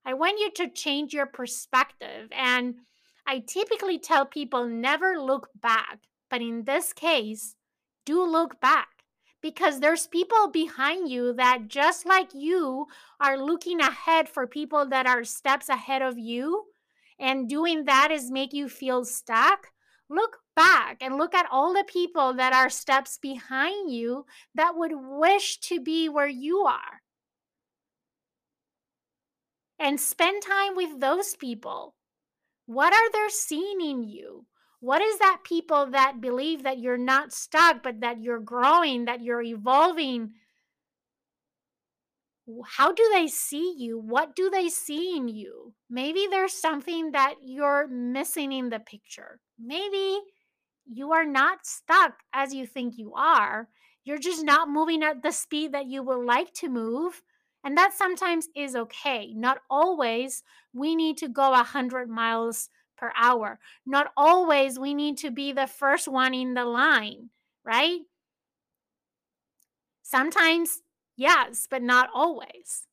I 0.06 0.14
want 0.14 0.40
you 0.40 0.52
to 0.58 0.72
change 0.72 1.14
your 1.14 1.26
perspective. 1.26 2.30
And 2.32 2.76
I 3.26 3.40
typically 3.40 4.00
tell 4.00 4.26
people 4.26 4.68
never 4.68 5.20
look 5.20 5.50
back. 5.60 6.00
But 6.30 6.42
in 6.42 6.64
this 6.64 6.94
case, 6.94 7.56
do 8.08 8.24
look 8.24 8.62
back 8.62 9.04
because 9.42 9.82
there's 9.82 10.08
people 10.08 10.50
behind 10.50 11.10
you 11.10 11.34
that 11.34 11.68
just 11.68 12.06
like 12.06 12.30
you 12.34 12.88
are 13.20 13.38
looking 13.38 13.82
ahead 13.82 14.30
for 14.30 14.48
people 14.48 14.88
that 14.88 15.06
are 15.06 15.26
steps 15.26 15.68
ahead 15.68 16.02
of 16.02 16.18
you 16.18 16.68
and 17.20 17.50
doing 17.50 17.84
that 17.84 18.10
is 18.12 18.32
make 18.32 18.54
you 18.54 18.70
feel 18.70 19.04
stuck, 19.04 19.68
look 20.10 20.38
back 20.56 20.98
and 21.02 21.18
look 21.18 21.36
at 21.36 21.48
all 21.52 21.74
the 21.74 21.84
people 21.86 22.34
that 22.34 22.54
are 22.54 22.70
steps 22.70 23.20
behind 23.22 23.92
you 23.92 24.26
that 24.56 24.78
would 24.78 24.94
wish 24.96 25.60
to 25.60 25.82
be 25.82 26.08
where 26.08 26.30
you 26.30 26.60
are. 26.60 27.02
And 29.78 30.00
spend 30.00 30.42
time 30.42 30.76
with 30.76 31.02
those 31.02 31.36
people. 31.36 31.96
What 32.66 32.94
are 32.94 33.12
they 33.12 33.30
seeing 33.30 33.82
in 33.82 34.04
you? 34.04 34.46
What 34.80 35.02
is 35.02 35.20
that 35.20 35.40
people 35.44 35.88
that 35.92 36.22
believe 36.22 36.64
that 36.64 36.80
you're 36.80 36.98
not 36.98 37.34
stuck, 37.34 37.82
but 37.82 38.02
that 38.02 38.22
you're 38.22 38.40
growing, 38.40 39.06
that 39.06 39.22
you're 39.22 39.42
evolving? 39.42 40.34
how 42.66 42.94
do 42.94 43.10
they 43.14 43.28
see 43.28 43.76
you? 43.78 44.00
What 44.00 44.36
do 44.36 44.50
they 44.50 44.70
see 44.70 45.18
in 45.18 45.28
you? 45.28 45.74
Maybe 45.90 46.28
there's 46.30 46.54
something 46.54 47.12
that 47.12 47.36
you're 47.44 47.88
missing 47.88 48.52
in 48.52 48.70
the 48.70 48.80
picture. 48.80 49.40
Maybe 49.60 50.20
you 50.86 51.12
are 51.12 51.26
not 51.26 51.66
stuck 51.66 52.20
as 52.34 52.54
you 52.54 52.66
think 52.66 52.98
you 52.98 53.14
are. 53.16 53.68
You're 54.06 54.18
just 54.18 54.46
not 54.46 54.70
moving 54.70 55.04
at 55.04 55.24
the 55.24 55.32
speed 55.32 55.74
that 55.74 55.88
you 55.88 56.04
would 56.04 56.26
like 56.26 56.54
to 56.56 56.70
move. 56.70 57.22
And 57.64 57.78
that 57.78 57.94
sometimes 57.94 58.48
is 58.56 58.76
okay. 58.76 59.34
Not 59.36 59.60
always 59.70 60.44
we 60.74 60.96
need 60.96 61.18
to 61.18 61.28
go 61.28 61.52
100 61.52 62.08
miles 62.08 62.70
per 62.98 63.12
hour. 63.16 63.60
Not 63.86 64.12
always 64.18 64.80
we 64.80 64.94
need 64.94 65.18
to 65.20 65.32
be 65.32 65.52
the 65.52 65.68
first 65.68 66.08
one 66.08 66.34
in 66.34 66.54
the 66.54 66.66
line, 66.66 67.30
right? 67.64 68.00
Sometimes 70.04 70.82
Yes, 71.18 71.68
but 71.70 71.82
not 71.82 72.10
always. 72.14 72.84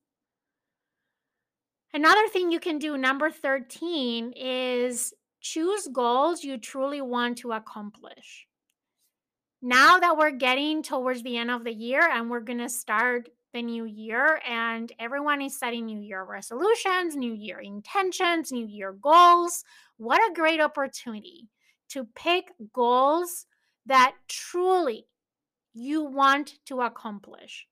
Another 1.92 2.26
thing 2.28 2.50
you 2.50 2.58
can 2.58 2.78
do, 2.78 2.96
number 2.96 3.30
13, 3.30 4.32
is 4.34 5.12
choose 5.40 5.86
goals 5.92 6.42
you 6.42 6.56
truly 6.56 7.02
want 7.02 7.38
to 7.38 7.52
accomplish. 7.52 8.46
Now 9.60 9.98
that 9.98 10.16
we're 10.16 10.32
getting 10.32 10.82
towards 10.82 11.22
the 11.22 11.36
end 11.36 11.50
of 11.50 11.64
the 11.64 11.72
year 11.72 12.00
and 12.00 12.30
we're 12.30 12.40
going 12.40 12.58
to 12.58 12.68
start 12.68 13.28
the 13.54 13.62
new 13.62 13.86
year, 13.86 14.42
and 14.46 14.92
everyone 14.98 15.40
is 15.40 15.58
setting 15.58 15.86
new 15.86 16.00
year 16.00 16.22
resolutions, 16.22 17.16
new 17.16 17.32
year 17.32 17.58
intentions, 17.58 18.52
new 18.52 18.66
year 18.66 18.92
goals, 18.92 19.64
what 19.96 20.20
a 20.20 20.34
great 20.34 20.60
opportunity 20.60 21.48
to 21.88 22.04
pick 22.14 22.50
goals 22.74 23.46
that 23.86 24.14
truly 24.28 25.06
you 25.72 26.04
want 26.04 26.58
to 26.66 26.82
accomplish 26.82 27.66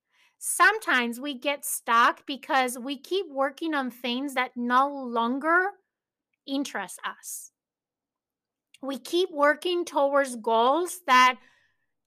sometimes 0.44 1.20
we 1.20 1.38
get 1.38 1.64
stuck 1.64 2.26
because 2.26 2.76
we 2.76 2.98
keep 2.98 3.26
working 3.30 3.74
on 3.74 3.92
things 3.92 4.34
that 4.34 4.50
no 4.56 4.88
longer 4.92 5.70
interest 6.48 6.98
us. 7.04 7.52
We 8.82 8.98
keep 8.98 9.30
working 9.30 9.84
towards 9.84 10.34
goals 10.34 11.02
that 11.06 11.36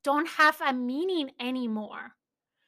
don't 0.03 0.27
have 0.27 0.59
a 0.59 0.73
meaning 0.73 1.31
anymore. 1.39 2.15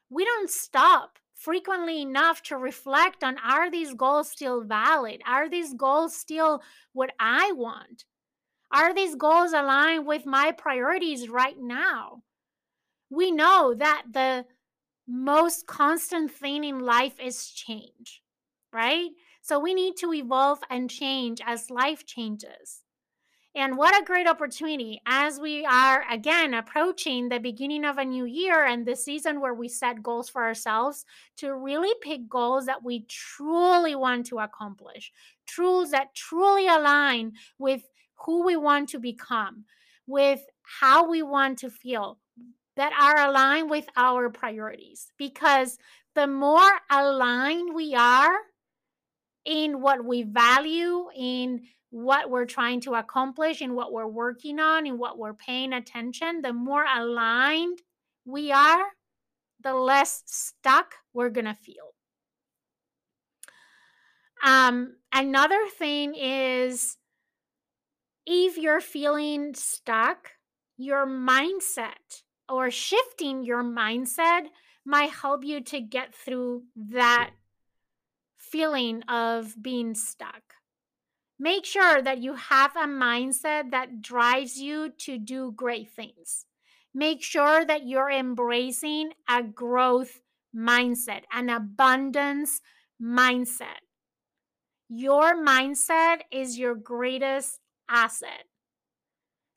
We 0.10 0.26
don't 0.26 0.50
stop 0.50 1.20
frequently 1.34 2.02
enough 2.02 2.42
to 2.44 2.58
reflect 2.58 3.24
on 3.24 3.38
are 3.40 3.70
these 3.70 3.94
goals 3.94 4.32
still 4.32 4.64
valid? 4.64 5.22
Are 5.26 5.50
these 5.50 5.74
goals 5.74 6.16
still 6.16 6.62
what 6.94 7.12
I 7.20 7.52
want? 7.52 8.06
Are 8.72 8.94
these 8.94 9.16
goals 9.16 9.54
aligned 9.54 10.06
with 10.06 10.26
my 10.26 10.52
priorities 10.52 11.30
right 11.30 11.58
now? 11.60 12.24
We 13.10 13.32
know 13.32 13.74
that 13.78 14.04
the 14.12 14.46
most 15.08 15.68
constant 15.68 16.32
thing 16.32 16.64
in 16.64 16.80
life 16.80 17.20
is 17.20 17.48
change, 17.50 18.22
right? 18.74 19.10
So 19.42 19.60
we 19.60 19.74
need 19.74 19.96
to 19.98 20.14
evolve 20.14 20.60
and 20.70 20.90
change 20.90 21.40
as 21.46 21.70
life 21.70 22.06
changes. 22.06 22.84
And 23.58 23.76
what 23.76 24.00
a 24.00 24.06
great 24.06 24.28
opportunity 24.28 25.02
as 25.08 25.40
we 25.40 25.66
are 25.66 26.06
again 26.12 26.54
approaching 26.54 27.28
the 27.28 27.40
beginning 27.40 27.86
of 27.86 27.98
a 27.98 28.06
new 28.06 28.26
year 28.26 28.64
and 28.64 28.86
the 28.86 28.96
season 28.96 29.42
where 29.42 29.56
we 29.56 29.68
set 29.68 30.04
goals 30.04 30.30
for 30.30 30.44
ourselves 30.44 31.06
to 31.38 31.56
really 31.56 31.92
pick 32.00 32.30
goals 32.30 32.68
that 32.68 32.84
we 32.84 33.08
truly 33.10 33.96
want 33.96 34.28
to 34.28 34.38
accomplish, 34.38 35.12
truths 35.48 35.90
that 35.90 36.14
truly 36.14 36.68
align 36.68 37.32
with 37.58 37.82
who 38.28 38.46
we 38.46 38.56
want 38.56 38.90
to 38.90 39.00
become, 39.00 39.66
with 40.06 40.42
how 40.62 41.10
we 41.10 41.24
want 41.24 41.58
to 41.58 41.72
feel, 41.72 42.20
that 42.76 42.94
are 42.94 43.28
aligned 43.28 43.72
with 43.72 43.88
our 43.98 44.30
priorities. 44.30 45.12
Because 45.18 45.80
the 46.14 46.28
more 46.28 46.74
aligned 46.92 47.74
we 47.74 47.96
are 47.96 48.38
in 49.46 49.82
what 49.82 50.06
we 50.06 50.22
value, 50.22 51.08
in 51.18 51.62
what 51.90 52.30
we're 52.30 52.46
trying 52.46 52.82
to 52.82 52.96
accomplish, 52.96 53.62
and 53.62 53.76
what 53.76 53.92
we're 53.92 54.08
working 54.08 54.60
on, 54.60 54.86
and 54.86 55.00
what 55.00 55.18
we're 55.18 55.34
paying 55.34 55.74
attention, 55.74 56.42
the 56.42 56.54
more 56.54 56.86
aligned 56.86 57.82
we 58.26 58.52
are, 58.52 58.86
the 59.64 59.74
less 59.74 60.24
stuck 60.26 60.96
we're 61.14 61.30
going 61.30 61.46
to 61.46 61.54
feel. 61.54 61.94
Um, 64.44 64.98
another 65.14 65.66
thing 65.78 66.14
is 66.16 66.98
if 68.26 68.58
you're 68.58 68.82
feeling 68.82 69.56
stuck, 69.56 70.32
your 70.78 71.08
mindset 71.08 72.24
or 72.48 72.70
shifting 72.70 73.44
your 73.44 73.64
mindset 73.64 74.44
might 74.86 75.10
help 75.10 75.44
you 75.44 75.62
to 75.62 75.82
get 75.82 76.14
through 76.14 76.64
that 76.76 77.32
feeling 78.38 79.02
of 79.04 79.56
being 79.62 79.96
stuck. 79.96 80.47
Make 81.40 81.66
sure 81.66 82.02
that 82.02 82.18
you 82.18 82.34
have 82.34 82.76
a 82.76 82.88
mindset 82.88 83.72
that 83.72 84.02
drives 84.02 84.58
you 84.58 84.90
to 85.00 85.20
do 85.20 85.52
great 85.56 85.90
things. 85.90 86.46
Make 86.94 87.22
sure 87.22 87.64
that 87.64 87.86
you're 87.86 88.10
embracing 88.10 89.12
a 89.30 89.44
growth 89.44 90.22
mindset, 90.56 91.22
an 91.32 91.50
abundance 91.50 92.62
mindset. 93.02 93.86
Your 94.90 95.36
mindset 95.36 96.22
is 96.32 96.58
your 96.58 96.74
greatest 96.74 97.60
asset. 97.88 98.46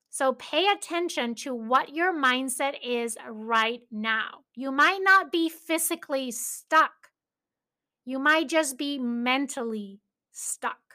So 0.09 0.33
pay 0.33 0.67
attention 0.67 1.35
to 1.35 1.55
what 1.55 1.95
your 1.95 2.13
mindset 2.13 2.73
is 2.83 3.17
right 3.29 3.81
now. 3.89 4.43
You 4.55 4.71
might 4.71 4.99
not 5.01 5.31
be 5.31 5.47
physically 5.49 6.31
stuck, 6.31 7.11
you 8.05 8.19
might 8.19 8.49
just 8.49 8.77
be 8.77 8.99
mentally 8.99 10.01
stuck. 10.31 10.90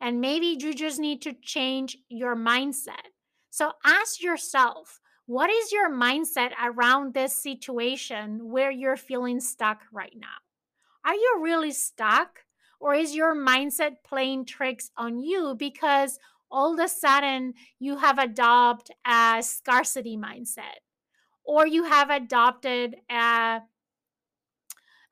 And 0.00 0.20
maybe 0.20 0.56
you 0.58 0.74
just 0.74 0.98
need 0.98 1.22
to 1.22 1.32
change 1.32 1.96
your 2.08 2.36
mindset. 2.36 3.12
So 3.50 3.72
ask 3.84 4.22
yourself, 4.22 5.00
what 5.26 5.48
is 5.48 5.72
your 5.72 5.90
mindset 5.90 6.50
around 6.62 7.14
this 7.14 7.34
situation 7.34 8.50
where 8.50 8.70
you're 8.70 8.96
feeling 8.96 9.40
stuck 9.40 9.80
right 9.92 10.14
now? 10.16 10.42
Are 11.04 11.14
you 11.14 11.40
really 11.42 11.72
stuck? 11.72 12.40
Or 12.80 12.94
is 12.94 13.14
your 13.14 13.34
mindset 13.34 13.96
playing 14.04 14.44
tricks 14.44 14.90
on 14.96 15.18
you 15.18 15.54
because 15.58 16.18
all 16.50 16.74
of 16.74 16.84
a 16.84 16.88
sudden 16.88 17.54
you 17.78 17.96
have 17.96 18.18
adopted 18.18 18.94
a 19.06 19.38
scarcity 19.42 20.16
mindset 20.16 20.82
or 21.44 21.66
you 21.66 21.84
have 21.84 22.10
adopted 22.10 22.96
a, 23.10 23.60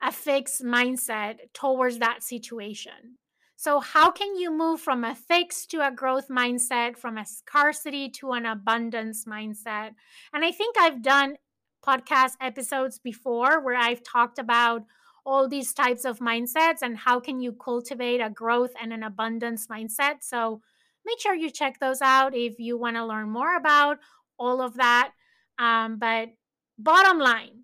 a 0.01 0.11
fixed 0.11 0.63
mindset 0.63 1.35
towards 1.53 1.99
that 1.99 2.23
situation. 2.23 3.17
So, 3.63 3.79
how 3.79 4.11
can 4.11 4.35
you 4.35 4.51
move 4.51 4.81
from 4.81 5.05
a 5.05 5.15
fixed 5.15 5.71
to 5.71 5.87
a 5.87 5.89
growth 5.89 6.27
mindset, 6.27 6.97
from 6.97 7.17
a 7.17 7.25
scarcity 7.25 8.09
to 8.09 8.33
an 8.33 8.45
abundance 8.45 9.23
mindset? 9.23 9.91
And 10.33 10.43
I 10.43 10.51
think 10.51 10.75
I've 10.77 11.01
done 11.01 11.37
podcast 11.81 12.33
episodes 12.41 12.99
before 12.99 13.61
where 13.63 13.77
I've 13.77 14.03
talked 14.03 14.37
about 14.37 14.83
all 15.25 15.47
these 15.47 15.73
types 15.73 16.03
of 16.03 16.19
mindsets 16.19 16.81
and 16.81 16.97
how 16.97 17.21
can 17.21 17.39
you 17.39 17.53
cultivate 17.53 18.19
a 18.19 18.29
growth 18.29 18.73
and 18.81 18.91
an 18.91 19.01
abundance 19.01 19.67
mindset. 19.67 20.15
So, 20.23 20.61
make 21.05 21.21
sure 21.21 21.33
you 21.33 21.49
check 21.49 21.79
those 21.79 22.01
out 22.01 22.35
if 22.35 22.59
you 22.59 22.77
want 22.77 22.97
to 22.97 23.05
learn 23.05 23.29
more 23.29 23.55
about 23.55 23.99
all 24.37 24.59
of 24.59 24.73
that. 24.73 25.13
Um, 25.57 25.99
but 25.99 26.31
bottom 26.77 27.17
line, 27.17 27.63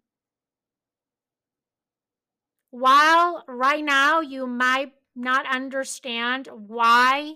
while 2.72 3.44
right 3.50 3.84
now 3.84 4.22
you 4.22 4.48
might 4.48 4.94
not 5.20 5.46
understand 5.46 6.48
why 6.52 7.34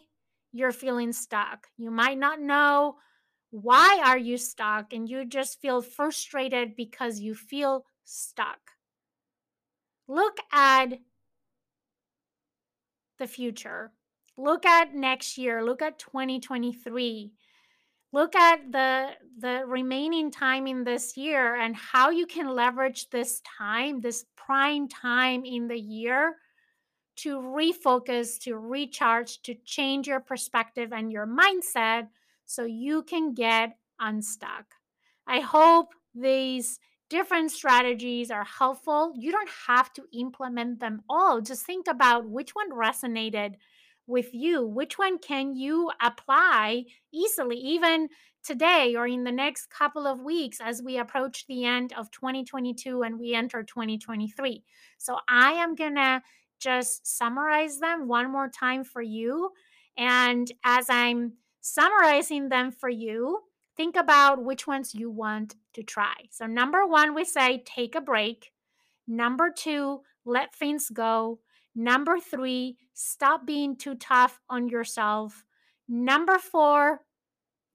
you're 0.52 0.72
feeling 0.72 1.12
stuck, 1.12 1.68
you 1.78 1.92
might 1.92 2.18
not 2.18 2.40
know 2.40 2.98
why 3.52 4.02
are 4.04 4.18
you 4.18 4.38
stuck 4.38 4.94
and 4.94 5.08
you 5.08 5.26
just 5.26 5.62
feel 5.62 5.82
frustrated 5.82 6.76
because 6.76 7.20
you 7.20 7.36
feel 7.36 7.86
stuck. 8.04 8.60
Look 10.08 10.38
at 10.52 11.00
the 13.20 13.28
future. 13.28 13.92
Look 14.38 14.66
at 14.66 14.96
next 14.96 15.38
year. 15.38 15.64
Look 15.64 15.82
at 15.82 16.00
2023 16.00 17.34
look 18.14 18.36
at 18.36 18.72
the 18.72 19.10
the 19.40 19.64
remaining 19.66 20.32
time 20.32 20.68
in 20.68 20.84
this 20.86 21.18
year 21.18 21.56
and 21.56 21.76
how 21.76 22.12
you 22.12 22.26
can 22.26 22.48
leverage 22.48 23.10
this 23.10 23.42
time 23.58 24.00
this 24.00 24.24
prime 24.38 24.88
time 24.88 25.44
in 25.44 25.68
the 25.68 25.80
year 25.80 26.36
to 27.16 27.38
refocus 27.38 28.40
to 28.42 28.58
recharge 28.58 29.42
to 29.44 29.56
change 29.66 30.08
your 30.08 30.20
perspective 30.20 30.92
and 30.92 31.12
your 31.12 31.28
mindset 31.28 32.08
so 32.46 32.66
you 32.66 33.04
can 33.04 33.34
get 33.34 33.78
unstuck. 34.00 34.66
I 35.28 35.40
hope 35.40 35.94
these 36.14 36.80
different 37.10 37.52
strategies 37.52 38.32
are 38.32 38.44
helpful. 38.44 39.14
You 39.16 39.32
don't 39.32 39.50
have 39.68 39.94
to 39.94 40.04
implement 40.14 40.80
them 40.80 41.02
all. 41.10 41.42
Just 41.42 41.66
think 41.66 41.88
about 41.88 42.30
which 42.30 42.52
one 42.52 42.72
resonated 42.72 43.56
with 44.08 44.34
you. 44.34 44.66
Which 44.66 44.98
one 44.98 45.20
can 45.20 45.56
you 45.56 45.92
apply 46.02 46.86
easily 47.14 47.58
even 47.58 48.10
today 48.44 48.96
or 48.96 49.08
in 49.08 49.24
the 49.24 49.32
next 49.32 49.70
couple 49.70 50.06
of 50.06 50.22
weeks 50.22 50.60
as 50.62 50.82
we 50.84 50.98
approach 50.98 51.46
the 51.48 51.66
end 51.66 51.94
of 51.94 52.12
2022 52.12 53.02
and 53.02 53.18
we 53.18 53.34
enter 53.34 53.64
2023 53.64 54.64
so 54.98 55.18
i 55.30 55.54
am 55.54 55.76
going 55.76 55.96
to 55.96 56.22
just 56.64 57.06
summarize 57.06 57.80
them 57.80 58.08
one 58.08 58.32
more 58.32 58.50
time 58.50 58.84
for 58.84 59.02
you 59.02 59.52
and 59.98 60.52
as 60.64 60.88
i'm 60.90 61.34
summarizing 61.62 62.50
them 62.50 62.72
for 62.72 62.90
you 62.90 63.40
think 63.76 63.96
about 63.96 64.44
which 64.44 64.68
ones 64.68 64.96
you 64.96 65.10
want 65.10 65.56
to 65.74 65.84
try 65.84 66.14
so 66.32 66.46
number 66.46 66.86
1 66.86 67.14
we 67.14 67.26
say 67.26 67.64
take 67.66 67.96
a 67.96 68.02
break 68.02 68.52
number 69.08 69.52
2 69.56 70.02
let 70.26 70.56
things 70.56 70.90
go 70.90 71.40
Number 71.76 72.20
three, 72.20 72.78
stop 72.94 73.48
being 73.48 73.76
too 73.76 73.96
tough 73.96 74.40
on 74.48 74.68
yourself. 74.68 75.44
Number 75.88 76.38
four, 76.38 77.02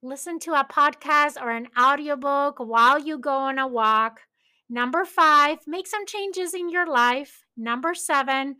listen 0.01 0.39
to 0.39 0.53
a 0.53 0.63
podcast 0.63 1.41
or 1.41 1.49
an 1.51 1.67
audiobook 1.77 2.59
while 2.59 2.97
you 2.97 3.17
go 3.17 3.33
on 3.33 3.59
a 3.59 3.67
walk. 3.67 4.21
Number 4.69 5.03
five, 5.03 5.59
make 5.67 5.85
some 5.85 6.05
changes 6.05 6.53
in 6.53 6.69
your 6.69 6.87
life. 6.87 7.43
Number 7.57 7.93
seven, 7.93 8.57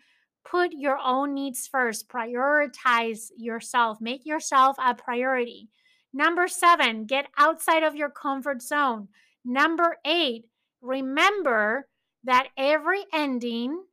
put 0.50 0.72
your 0.72 0.98
own 0.98 1.34
needs 1.34 1.68
first. 1.68 2.10
Prioritize 2.10 3.30
yourself, 3.38 4.00
make 4.02 4.26
yourself 4.26 4.76
a 4.84 4.96
priority. 4.96 5.70
Number 6.14 6.48
seven, 6.48 7.06
get 7.06 7.28
outside 7.38 7.84
of 7.84 7.96
your 7.96 8.10
comfort 8.10 8.62
zone. 8.62 9.10
Number 9.46 9.98
eight, 10.06 10.46
remember 10.82 11.88
that 12.24 12.48
every 12.58 13.04
ending 13.14 13.84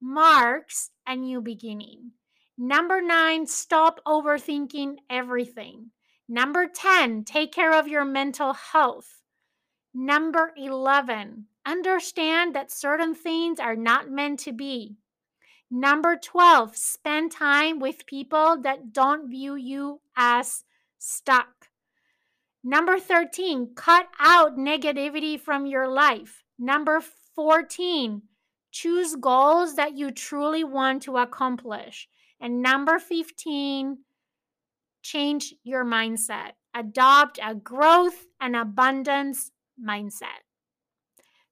marks 0.00 0.90
a 1.06 1.14
new 1.14 1.40
beginning. 1.40 2.12
Number 2.58 3.00
nine, 3.00 3.46
stop 3.46 4.00
overthinking 4.06 4.96
everything. 5.08 5.90
Number 6.28 6.68
10, 6.68 7.24
take 7.24 7.52
care 7.52 7.72
of 7.76 7.88
your 7.88 8.04
mental 8.04 8.52
health. 8.52 9.20
Number 9.94 10.52
11, 10.56 11.46
understand 11.66 12.54
that 12.54 12.70
certain 12.70 13.14
things 13.14 13.58
are 13.58 13.74
not 13.76 14.10
meant 14.10 14.40
to 14.40 14.52
be. 14.52 14.96
Number 15.70 16.16
12, 16.16 16.76
spend 16.76 17.32
time 17.32 17.78
with 17.78 18.06
people 18.06 18.60
that 18.62 18.92
don't 18.92 19.30
view 19.30 19.54
you 19.54 20.00
as 20.16 20.64
stuck. 20.98 21.68
Number 22.62 22.98
13, 22.98 23.74
cut 23.74 24.08
out 24.18 24.56
negativity 24.56 25.40
from 25.40 25.66
your 25.66 25.88
life. 25.88 26.42
Number 26.58 27.00
14, 27.34 28.22
Choose 28.70 29.16
goals 29.16 29.74
that 29.74 29.96
you 29.96 30.10
truly 30.10 30.62
want 30.62 31.02
to 31.02 31.16
accomplish. 31.16 32.08
And 32.40 32.62
number 32.62 32.98
15, 32.98 33.98
change 35.02 35.54
your 35.64 35.84
mindset. 35.84 36.52
Adopt 36.74 37.40
a 37.42 37.54
growth 37.54 38.26
and 38.40 38.54
abundance 38.54 39.50
mindset. 39.82 40.46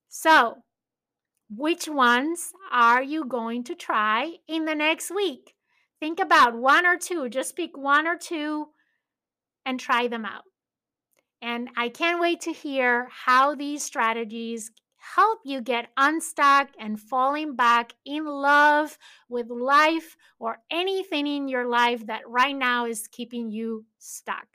So, 0.09 0.62
which 1.50 1.88
ones 1.88 2.52
are 2.70 3.02
you 3.02 3.24
going 3.24 3.64
to 3.64 3.74
try 3.74 4.34
in 4.46 4.64
the 4.64 4.74
next 4.74 5.11
week? 5.11 5.54
Think 6.00 6.20
about 6.20 6.56
one 6.56 6.87
or 6.87 6.96
two, 6.96 7.28
just 7.28 7.56
pick 7.56 7.76
one 7.76 8.06
or 8.06 8.16
two 8.16 8.68
and 9.64 9.80
try 9.80 10.08
them 10.08 10.24
out. 10.24 10.44
And 11.40 11.68
I 11.76 11.88
can't 11.88 12.20
wait 12.20 12.40
to 12.42 12.52
hear 12.52 13.08
how 13.11 13.54
these 13.54 13.82
strategies 13.82 14.70
help 15.14 15.40
you 15.44 15.61
get 15.61 15.90
unstuck 15.96 16.68
and 16.78 17.00
falling 17.00 17.54
back 17.56 17.92
in 18.04 18.24
love 18.24 18.98
with 19.28 19.48
life 19.48 20.16
or 20.38 20.58
anything 20.70 21.26
in 21.26 21.48
your 21.48 21.66
life 21.66 22.06
that 22.06 22.28
right 22.28 22.56
now 22.56 22.87
is 22.87 23.08
keeping 23.08 23.50
you 23.50 23.84
stuck. 23.98 24.46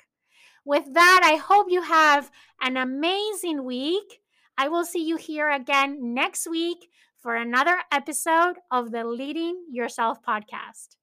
With 0.65 0.93
that, 0.93 1.21
I 1.23 1.35
hope 1.35 1.67
you 1.69 1.81
have 1.81 2.31
an 2.61 2.77
amazing 2.77 3.63
week. 3.65 4.21
I 4.57 4.67
will 4.67 4.85
see 4.85 5.03
you 5.03 5.17
here 5.17 5.49
again 5.49 6.13
next 6.13 6.47
week 6.47 6.89
for 7.17 7.35
another 7.35 7.79
episode 7.91 8.55
of 8.69 8.91
the 8.91 9.03
Leading 9.03 9.65
Yourself 9.71 10.19
podcast. 10.21 10.95